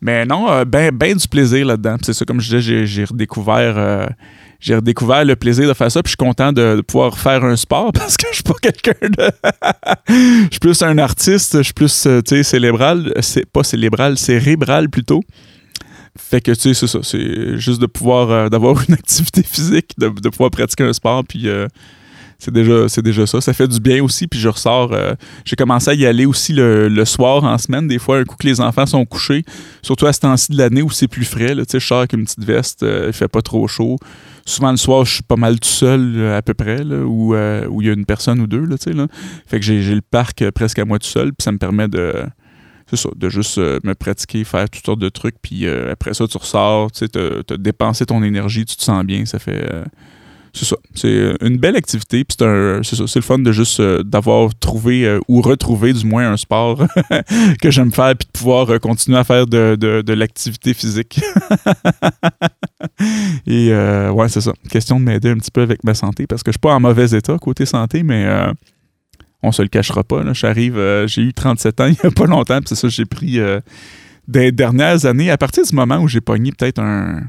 Mais 0.00 0.24
non, 0.26 0.62
ben, 0.64 0.94
ben 0.94 1.16
du 1.16 1.28
plaisir 1.28 1.66
là-dedans. 1.66 1.96
C'est 2.02 2.12
ça, 2.12 2.24
comme 2.24 2.40
je 2.40 2.56
disais, 2.56 2.86
j'ai 2.86 3.04
redécouvert 3.04 4.08
redécouvert 4.68 5.24
le 5.24 5.36
plaisir 5.36 5.68
de 5.68 5.74
faire 5.74 5.90
ça. 5.90 6.02
Puis 6.02 6.10
je 6.10 6.16
suis 6.16 6.26
content 6.26 6.52
de, 6.52 6.82
pouvoir 6.86 7.18
faire 7.18 7.44
un 7.44 7.56
sport 7.56 7.92
parce 7.94 8.16
que 8.16 8.26
je 8.30 8.36
suis 8.36 8.42
pas 8.42 8.54
quelqu'un 8.60 9.08
de. 9.08 9.30
je 10.08 10.48
suis 10.50 10.60
plus 10.60 10.82
un 10.82 10.98
artiste, 10.98 11.58
je 11.58 11.62
suis 11.62 11.72
plus, 11.72 12.06
euh, 12.06 12.20
tu 12.22 12.36
sais, 12.36 12.42
célébral. 12.42 13.12
Pas 13.52 13.64
célébral, 13.64 14.18
cérébral 14.18 14.88
plutôt. 14.88 15.22
Fait 16.18 16.40
que, 16.40 16.52
tu 16.52 16.60
sais, 16.60 16.74
c'est 16.74 16.86
ça. 16.86 17.00
C'est 17.02 17.58
juste 17.58 17.80
de 17.80 17.86
pouvoir, 17.86 18.30
euh, 18.30 18.48
d'avoir 18.48 18.82
une 18.88 18.94
activité 19.02 19.42
physique, 19.42 19.94
de, 19.98 20.08
pouvoir 20.28 20.50
pratiquer 20.50 20.84
un 20.84 20.92
sport, 20.92 21.24
puis 21.24 21.48
euh, 21.48 21.68
c'est 22.40 22.52
déjà, 22.52 22.86
déjà 23.02 23.26
ça. 23.26 23.40
Ça 23.40 23.52
fait 23.52 23.68
du 23.68 23.78
bien 23.80 24.02
aussi, 24.02 24.26
puis 24.26 24.40
je 24.40 24.48
ressors. 24.48 24.92
Euh, 24.92 25.14
j'ai 25.44 25.56
commencé 25.56 25.90
à 25.90 25.94
y 25.94 26.06
aller 26.06 26.24
aussi 26.24 26.54
le, 26.54 27.04
soir 27.04 27.44
en 27.44 27.58
semaine, 27.58 27.86
des 27.86 27.98
fois, 27.98 28.18
un 28.18 28.24
coup 28.24 28.36
que 28.38 28.46
les 28.46 28.60
enfants 28.60 28.86
sont 28.86 29.04
couchés, 29.04 29.44
surtout 29.82 30.06
à 30.06 30.12
ce 30.12 30.20
temps-ci 30.20 30.52
de 30.52 30.56
l'année 30.56 30.80
où 30.82 30.90
c'est 30.90 31.06
plus 31.06 31.26
frais. 31.26 31.54
Là, 31.54 31.64
je 31.70 31.78
sors 31.78 31.98
avec 31.98 32.14
une 32.14 32.24
petite 32.24 32.44
veste, 32.44 32.82
euh, 32.82 33.06
il 33.08 33.12
fait 33.12 33.28
pas 33.28 33.42
trop 33.42 33.68
chaud. 33.68 33.98
Souvent 34.46 34.70
le 34.70 34.78
soir, 34.78 35.04
je 35.04 35.14
suis 35.14 35.22
pas 35.22 35.36
mal 35.36 35.60
tout 35.60 35.68
seul 35.68 36.14
euh, 36.16 36.38
à 36.38 36.42
peu 36.42 36.54
près, 36.54 36.82
là, 36.82 37.04
où 37.04 37.34
il 37.34 37.86
y 37.86 37.90
a 37.90 37.92
une 37.92 38.06
personne 38.06 38.40
ou 38.40 38.46
deux. 38.46 38.64
Là, 38.64 38.76
là. 38.86 39.06
Fait 39.46 39.60
que 39.60 39.66
j'ai, 39.66 39.80
le 39.94 40.00
parc 40.00 40.50
presque 40.52 40.78
à 40.78 40.86
moi 40.86 40.98
tout 40.98 41.08
seul, 41.08 41.34
puis 41.34 41.44
ça 41.44 41.52
me 41.52 41.58
permet 41.58 41.88
de 41.88 42.14
c'est 42.90 42.96
ça, 42.96 43.08
de 43.14 43.28
juste 43.28 43.58
me 43.58 43.94
pratiquer, 43.94 44.44
faire 44.44 44.68
toutes 44.68 44.84
sortes 44.84 44.98
de 44.98 45.08
trucs, 45.08 45.36
puis 45.40 45.66
après 45.68 46.12
ça, 46.12 46.26
tu 46.26 46.36
ressors, 46.36 46.90
tu 46.92 47.06
sais, 47.06 47.08
t'as, 47.08 47.56
dépensé 47.56 48.04
ton 48.06 48.22
énergie, 48.22 48.64
tu 48.64 48.76
te 48.76 48.82
sens 48.82 49.04
bien, 49.04 49.24
ça 49.24 49.38
fait, 49.38 49.64
c'est 50.52 50.64
ça. 50.64 50.76
C'est 50.94 51.34
une 51.40 51.58
belle 51.58 51.76
activité. 51.76 52.24
Puis 52.24 52.36
c'est 52.38 53.06
c'est 53.06 53.18
le 53.18 53.24
fun 53.24 53.38
de 53.38 53.52
juste 53.52 53.80
euh, 53.80 54.02
d'avoir 54.02 54.54
trouvé 54.54 55.06
euh, 55.06 55.20
ou 55.28 55.40
retrouvé 55.40 55.92
du 55.92 56.04
moins 56.04 56.30
un 56.30 56.36
sport 56.36 56.86
que 57.62 57.70
j'aime 57.70 57.92
faire 57.92 58.16
puis 58.16 58.26
de 58.26 58.32
pouvoir 58.32 58.70
euh, 58.70 58.78
continuer 58.78 59.18
à 59.18 59.24
faire 59.24 59.46
de, 59.46 59.76
de, 59.76 60.12
l'activité 60.12 60.74
physique. 60.74 61.20
Et 63.46 63.72
ouais, 63.72 64.28
c'est 64.28 64.40
ça. 64.40 64.52
Question 64.70 64.98
de 64.98 65.04
m'aider 65.04 65.30
un 65.30 65.36
petit 65.36 65.50
peu 65.50 65.62
avec 65.62 65.84
ma 65.84 65.94
santé 65.94 66.26
parce 66.26 66.42
que 66.42 66.50
je 66.50 66.54
suis 66.54 66.60
pas 66.60 66.74
en 66.74 66.80
mauvais 66.80 67.16
état 67.16 67.36
côté 67.38 67.64
santé, 67.64 68.02
mais 68.02 68.26
on 69.42 69.52
se 69.52 69.62
le 69.62 69.68
cachera 69.68 70.04
pas. 70.04 70.22
J'arrive, 70.32 70.78
j'ai 71.06 71.22
eu 71.22 71.32
37 71.32 71.80
ans 71.80 71.86
il 71.88 71.96
y 72.02 72.06
a 72.06 72.10
pas 72.10 72.26
longtemps, 72.26 72.60
c'est 72.64 72.74
ça, 72.74 72.88
j'ai 72.88 73.04
pris 73.04 73.40
des 74.28 74.52
dernières 74.52 75.06
années, 75.06 75.30
à 75.30 75.36
partir 75.36 75.64
du 75.64 75.74
moment 75.74 75.98
où 75.98 76.08
j'ai 76.08 76.20
pogné 76.20 76.52
peut-être 76.52 76.78
un 76.80 77.22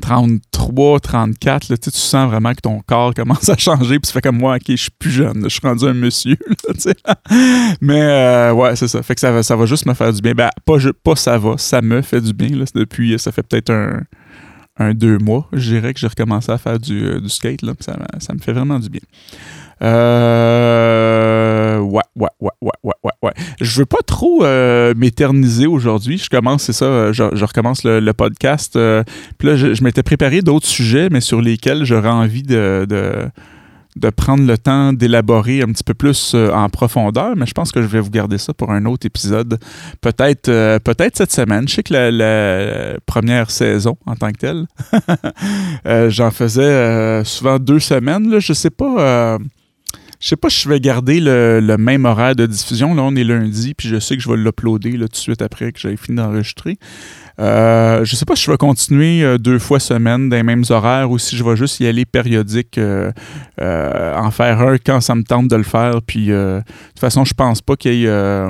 33, 0.00 1.00
34, 1.00 1.70
là, 1.70 1.76
tu 1.76 1.90
sens 1.90 2.30
vraiment 2.30 2.52
que 2.52 2.60
ton 2.60 2.80
corps 2.80 3.14
commence 3.16 3.48
à 3.48 3.56
changer, 3.56 3.98
puis 3.98 4.06
tu 4.06 4.12
fais 4.12 4.20
comme 4.20 4.38
moi, 4.38 4.56
ok, 4.56 4.64
je 4.68 4.76
suis 4.76 4.90
plus 4.90 5.10
jeune, 5.10 5.44
je 5.44 5.48
suis 5.48 5.60
rendu 5.62 5.84
un 5.86 5.94
monsieur. 5.94 6.36
Mais 7.80 8.02
euh, 8.02 8.52
ouais, 8.52 8.76
c'est 8.76 8.88
ça. 8.88 9.02
Fait 9.02 9.14
que 9.14 9.20
ça 9.20 9.32
va, 9.32 9.42
ça 9.42 9.56
va 9.56 9.66
juste 9.66 9.86
me 9.86 9.94
faire 9.94 10.12
du 10.12 10.20
bien. 10.20 10.32
Ben, 10.32 10.50
pas, 10.64 10.76
pas 11.02 11.16
ça 11.16 11.38
va, 11.38 11.58
ça 11.58 11.82
me 11.82 12.02
fait 12.02 12.20
du 12.20 12.32
bien. 12.32 12.50
Là. 12.50 12.64
Depuis, 12.74 13.18
ça 13.18 13.32
fait 13.32 13.42
peut-être 13.42 13.70
un, 13.70 14.02
un, 14.78 14.94
deux 14.94 15.18
mois, 15.18 15.48
je 15.52 15.74
dirais 15.74 15.94
que 15.94 16.00
j'ai 16.00 16.06
recommencé 16.06 16.52
à 16.52 16.58
faire 16.58 16.78
du, 16.78 17.04
euh, 17.04 17.20
du 17.20 17.28
skate. 17.28 17.62
Là, 17.62 17.72
ça, 17.80 17.96
ça 18.20 18.34
me 18.34 18.38
fait 18.38 18.52
vraiment 18.52 18.78
du 18.78 18.88
bien. 18.88 19.00
Euh, 19.82 21.78
ouais, 21.78 22.02
ouais, 22.16 22.28
ouais, 22.40 22.50
ouais, 22.60 22.70
ouais, 22.82 22.94
ouais, 23.04 23.12
ouais. 23.22 23.32
Je 23.60 23.78
veux 23.78 23.86
pas 23.86 24.02
trop 24.06 24.44
euh, 24.44 24.94
m'éterniser 24.96 25.66
aujourd'hui. 25.66 26.18
Je 26.18 26.28
commence, 26.28 26.64
c'est 26.64 26.72
ça, 26.72 26.86
euh, 26.86 27.12
je, 27.12 27.44
recommence 27.44 27.84
le, 27.84 28.12
podcast. 28.12 28.76
Euh, 28.76 29.02
puis 29.38 29.48
là, 29.48 29.56
je, 29.56 29.82
m'étais 29.82 30.02
préparé 30.02 30.42
d'autres 30.42 30.66
sujets, 30.66 31.08
mais 31.10 31.20
sur 31.20 31.40
lesquels 31.40 31.84
j'aurais 31.84 32.08
envie 32.08 32.42
de, 32.42 32.86
de 32.88 34.10
prendre 34.10 34.44
le 34.44 34.58
temps 34.58 34.92
d'élaborer 34.92 35.62
un 35.62 35.66
petit 35.66 35.84
peu 35.84 35.94
plus 35.94 36.34
en 36.34 36.68
profondeur, 36.68 37.36
mais 37.36 37.46
je 37.46 37.52
pense 37.52 37.72
que 37.72 37.82
je 37.82 37.86
vais 37.86 38.00
vous 38.00 38.10
garder 38.10 38.38
ça 38.38 38.54
pour 38.54 38.70
un 38.70 38.84
autre 38.86 39.06
épisode, 39.06 39.58
peut-être 40.00 40.78
peut-être 40.78 41.16
cette 41.16 41.32
semaine. 41.32 41.68
Je 41.68 41.74
sais 41.74 41.82
que 41.82 41.94
la, 41.94 42.98
première 43.06 43.50
saison 43.50 43.96
en 44.06 44.14
tant 44.14 44.30
que 44.30 44.38
telle, 44.38 44.66
j'en 46.10 46.30
faisais 46.30 47.24
souvent 47.24 47.58
deux 47.58 47.80
semaines. 47.80 48.30
Là, 48.30 48.40
je 48.40 48.52
sais 48.52 48.70
pas. 48.70 49.38
Je 50.20 50.28
sais 50.28 50.36
pas 50.36 50.50
si 50.50 50.62
je 50.62 50.68
vais 50.68 50.80
garder 50.80 51.20
le, 51.20 51.76
même 51.78 52.04
horaire 52.04 52.34
de 52.34 52.44
diffusion. 52.46 52.94
Là, 52.94 53.02
on 53.02 53.14
est 53.14 53.22
lundi, 53.22 53.74
puis 53.74 53.88
je 53.88 54.00
sais 54.00 54.16
que 54.16 54.22
je 54.22 54.28
vais 54.28 54.36
l'uploader 54.36 54.92
tout 54.98 55.06
de 55.06 55.16
suite 55.16 55.42
après 55.42 55.70
que 55.70 55.78
j'aille 55.78 55.96
fini 55.96 56.16
d'enregistrer. 56.16 56.76
Euh, 57.40 58.04
je 58.04 58.16
sais 58.16 58.24
pas 58.24 58.34
si 58.34 58.44
je 58.44 58.50
vais 58.50 58.56
continuer 58.56 59.22
euh, 59.22 59.38
deux 59.38 59.60
fois 59.60 59.78
semaine 59.78 60.28
dans 60.28 60.34
les 60.34 60.42
mêmes 60.42 60.64
horaires 60.70 61.08
ou 61.08 61.18
si 61.18 61.36
je 61.36 61.44
vais 61.44 61.54
juste 61.54 61.78
y 61.78 61.86
aller 61.86 62.04
périodique, 62.04 62.78
euh, 62.78 63.12
euh, 63.60 64.16
en 64.16 64.32
faire 64.32 64.60
un 64.60 64.76
quand 64.78 65.00
ça 65.00 65.14
me 65.14 65.22
tente 65.22 65.46
de 65.46 65.54
le 65.54 65.62
faire. 65.62 66.00
Puis 66.04 66.26
de 66.26 66.62
toute 66.88 67.00
façon, 67.00 67.24
je 67.24 67.34
pense 67.34 67.62
pas 67.62 67.76
qu'il 67.76 67.94
y 67.94 68.06
ait. 68.06 68.48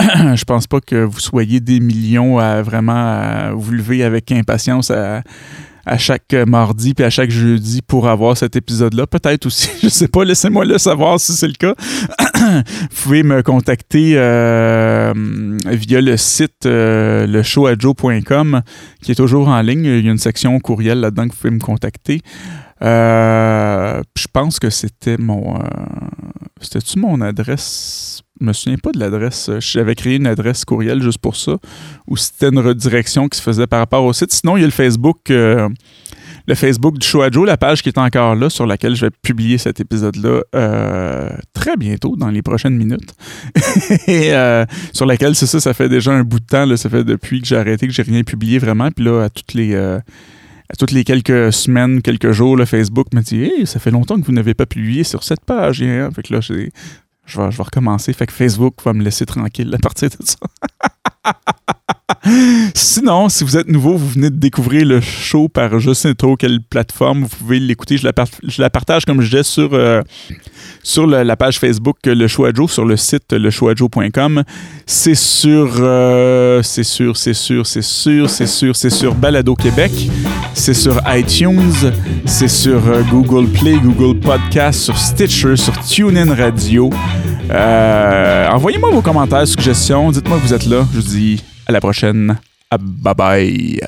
je 0.00 0.44
pense 0.44 0.66
pas 0.66 0.80
que 0.80 0.96
vous 0.96 1.18
soyez 1.20 1.60
des 1.60 1.80
millions 1.80 2.38
à 2.38 2.62
vraiment 2.62 3.52
vous 3.54 3.72
lever 3.72 4.04
avec 4.04 4.30
impatience 4.30 4.90
à, 4.90 5.22
à 5.88 5.98
chaque 5.98 6.32
mardi 6.46 6.94
puis 6.94 7.04
à 7.04 7.10
chaque 7.10 7.30
jeudi 7.30 7.82
pour 7.82 8.08
avoir 8.08 8.36
cet 8.36 8.56
épisode-là. 8.56 9.06
Peut-être 9.06 9.46
aussi, 9.46 9.70
je 9.82 9.88
sais 9.88 10.08
pas, 10.08 10.24
laissez-moi 10.24 10.64
le 10.64 10.78
savoir 10.78 11.18
si 11.18 11.32
c'est 11.32 11.48
le 11.48 11.54
cas. 11.54 11.74
vous 12.38 13.02
pouvez 13.02 13.22
me 13.22 13.42
contacter 13.42 14.12
euh, 14.16 15.12
via 15.66 16.00
le 16.00 16.16
site 16.16 16.66
euh, 16.66 17.26
leshowadjo.com 17.26 18.62
qui 19.02 19.12
est 19.12 19.16
toujours 19.16 19.48
en 19.48 19.60
ligne. 19.62 19.84
Il 19.84 20.04
y 20.04 20.08
a 20.08 20.12
une 20.12 20.18
section 20.18 20.58
courriel 20.60 21.00
là-dedans 21.00 21.28
que 21.28 21.32
vous 21.32 21.38
pouvez 21.38 21.54
me 21.54 21.60
contacter. 21.60 22.22
Euh, 22.82 24.02
je 24.16 24.26
pense 24.32 24.58
que 24.58 24.70
c'était 24.70 25.16
mon. 25.18 25.56
Euh, 25.56 25.62
c'était-tu 26.60 26.98
mon 26.98 27.20
adresse 27.20 28.22
me 28.40 28.52
souviens 28.52 28.78
pas 28.78 28.92
de 28.92 28.98
l'adresse. 28.98 29.50
J'avais 29.58 29.94
créé 29.94 30.16
une 30.16 30.26
adresse 30.26 30.64
courriel 30.64 31.02
juste 31.02 31.18
pour 31.18 31.36
ça, 31.36 31.56
ou 32.06 32.16
c'était 32.16 32.48
une 32.48 32.58
redirection 32.58 33.28
qui 33.28 33.38
se 33.38 33.42
faisait 33.42 33.66
par 33.66 33.80
rapport 33.80 34.04
au 34.04 34.12
site. 34.12 34.32
Sinon, 34.32 34.56
il 34.56 34.60
y 34.60 34.62
a 34.64 34.66
le 34.66 34.72
Facebook, 34.72 35.30
euh, 35.30 35.68
le 36.46 36.54
Facebook 36.54 36.98
du 36.98 37.06
Show 37.06 37.22
à 37.22 37.30
Joe, 37.30 37.46
la 37.46 37.56
page 37.56 37.82
qui 37.82 37.88
est 37.88 37.98
encore 37.98 38.34
là, 38.34 38.50
sur 38.50 38.66
laquelle 38.66 38.94
je 38.94 39.06
vais 39.06 39.10
publier 39.22 39.58
cet 39.58 39.80
épisode-là 39.80 40.42
euh, 40.54 41.30
très 41.52 41.76
bientôt, 41.76 42.16
dans 42.16 42.30
les 42.30 42.42
prochaines 42.42 42.76
minutes. 42.76 43.14
Et 44.06 44.34
euh, 44.34 44.64
sur 44.92 45.06
laquelle, 45.06 45.34
c'est 45.34 45.46
ça, 45.46 45.60
ça 45.60 45.74
fait 45.74 45.88
déjà 45.88 46.12
un 46.12 46.22
bout 46.22 46.40
de 46.40 46.46
temps. 46.46 46.76
Ça 46.76 46.88
fait 46.88 47.04
depuis 47.04 47.40
que 47.40 47.46
j'ai 47.46 47.56
arrêté, 47.56 47.86
que 47.86 47.92
j'ai 47.92 48.02
rien 48.02 48.22
publié 48.22 48.58
vraiment. 48.58 48.90
Puis 48.90 49.04
là, 49.04 49.24
à 49.24 49.30
toutes 49.30 49.54
les 49.54 49.74
à 50.70 50.76
toutes 50.76 50.90
les 50.90 51.04
quelques 51.04 51.52
semaines, 51.52 52.02
quelques 52.02 52.32
jours, 52.32 52.56
le 52.56 52.66
Facebook 52.66 53.06
me 53.14 53.22
dit 53.22 53.44
Hey, 53.44 53.66
ça 53.66 53.78
fait 53.78 53.90
longtemps 53.90 54.20
que 54.20 54.26
vous 54.26 54.32
n'avez 54.32 54.54
pas 54.54 54.66
publié 54.66 55.02
sur 55.02 55.24
cette 55.24 55.44
page. 55.44 55.82
Hein? 55.82 56.10
Fait 56.14 56.22
que 56.22 56.34
là, 56.34 56.40
je 57.28 57.40
vais, 57.40 57.50
je 57.52 57.56
vais 57.56 57.62
recommencer. 57.62 58.12
Fait 58.12 58.26
que 58.26 58.32
Facebook 58.32 58.82
va 58.84 58.92
me 58.92 59.02
laisser 59.02 59.26
tranquille 59.26 59.72
à 59.74 59.78
partir 59.78 60.08
de 60.10 60.16
ça. 60.24 60.38
Sinon, 62.74 63.28
si 63.28 63.44
vous 63.44 63.56
êtes 63.56 63.68
nouveau, 63.68 63.96
vous 63.96 64.08
venez 64.08 64.30
de 64.30 64.36
découvrir 64.36 64.84
le 64.84 65.00
show 65.00 65.48
par 65.48 65.78
je 65.78 65.92
sais 65.92 66.14
trop 66.14 66.36
quelle 66.36 66.60
plateforme, 66.60 67.22
vous 67.22 67.28
pouvez 67.28 67.58
l'écouter. 67.60 67.96
Je, 67.96 68.06
la 68.60 68.70
partage, 68.70 69.04
comme 69.04 69.20
je 69.20 69.30
disais, 69.30 69.42
sur, 69.42 69.74
euh, 69.74 70.02
sur 70.82 71.06
la 71.06 71.36
page 71.36 71.58
Facebook 71.58 71.96
Le 72.04 72.26
Show 72.26 72.46
à 72.46 72.52
Joe, 72.52 72.70
sur 72.70 72.84
le 72.84 72.96
site 72.96 73.32
leshowatjoe.com. 73.32 74.42
C'est 74.86 75.14
sur, 75.14 75.76
euh, 75.78 76.62
c'est 76.62 76.78
c'est 76.82 77.34
sûr, 77.34 77.66
c'est 77.66 77.82
sûr, 77.82 78.30
c'est 78.30 78.46
sûr, 78.46 78.76
c'est 78.76 78.90
sur 78.90 79.14
Balado 79.14 79.54
Québec, 79.54 79.92
c'est 80.54 80.74
sur 80.74 81.00
iTunes, 81.08 81.92
c'est 82.24 82.48
sur 82.48 82.86
euh, 82.88 83.02
Google 83.10 83.48
Play, 83.48 83.76
Google 83.78 84.18
Podcast, 84.18 84.80
sur 84.80 84.96
Stitcher, 84.96 85.56
sur 85.56 85.78
TuneIn 85.80 86.34
Radio. 86.34 86.90
Envoyez-moi 87.50 88.90
vos 88.90 89.02
commentaires, 89.02 89.46
suggestions, 89.46 90.10
dites-moi 90.10 90.38
que 90.38 90.42
vous 90.42 90.54
êtes 90.54 90.66
là. 90.66 90.84
Je 90.92 91.00
vous 91.00 91.08
dis 91.08 91.44
à 91.66 91.72
la 91.72 91.80
prochaine. 91.80 92.38
Bye 92.70 93.14
bye. 93.14 93.80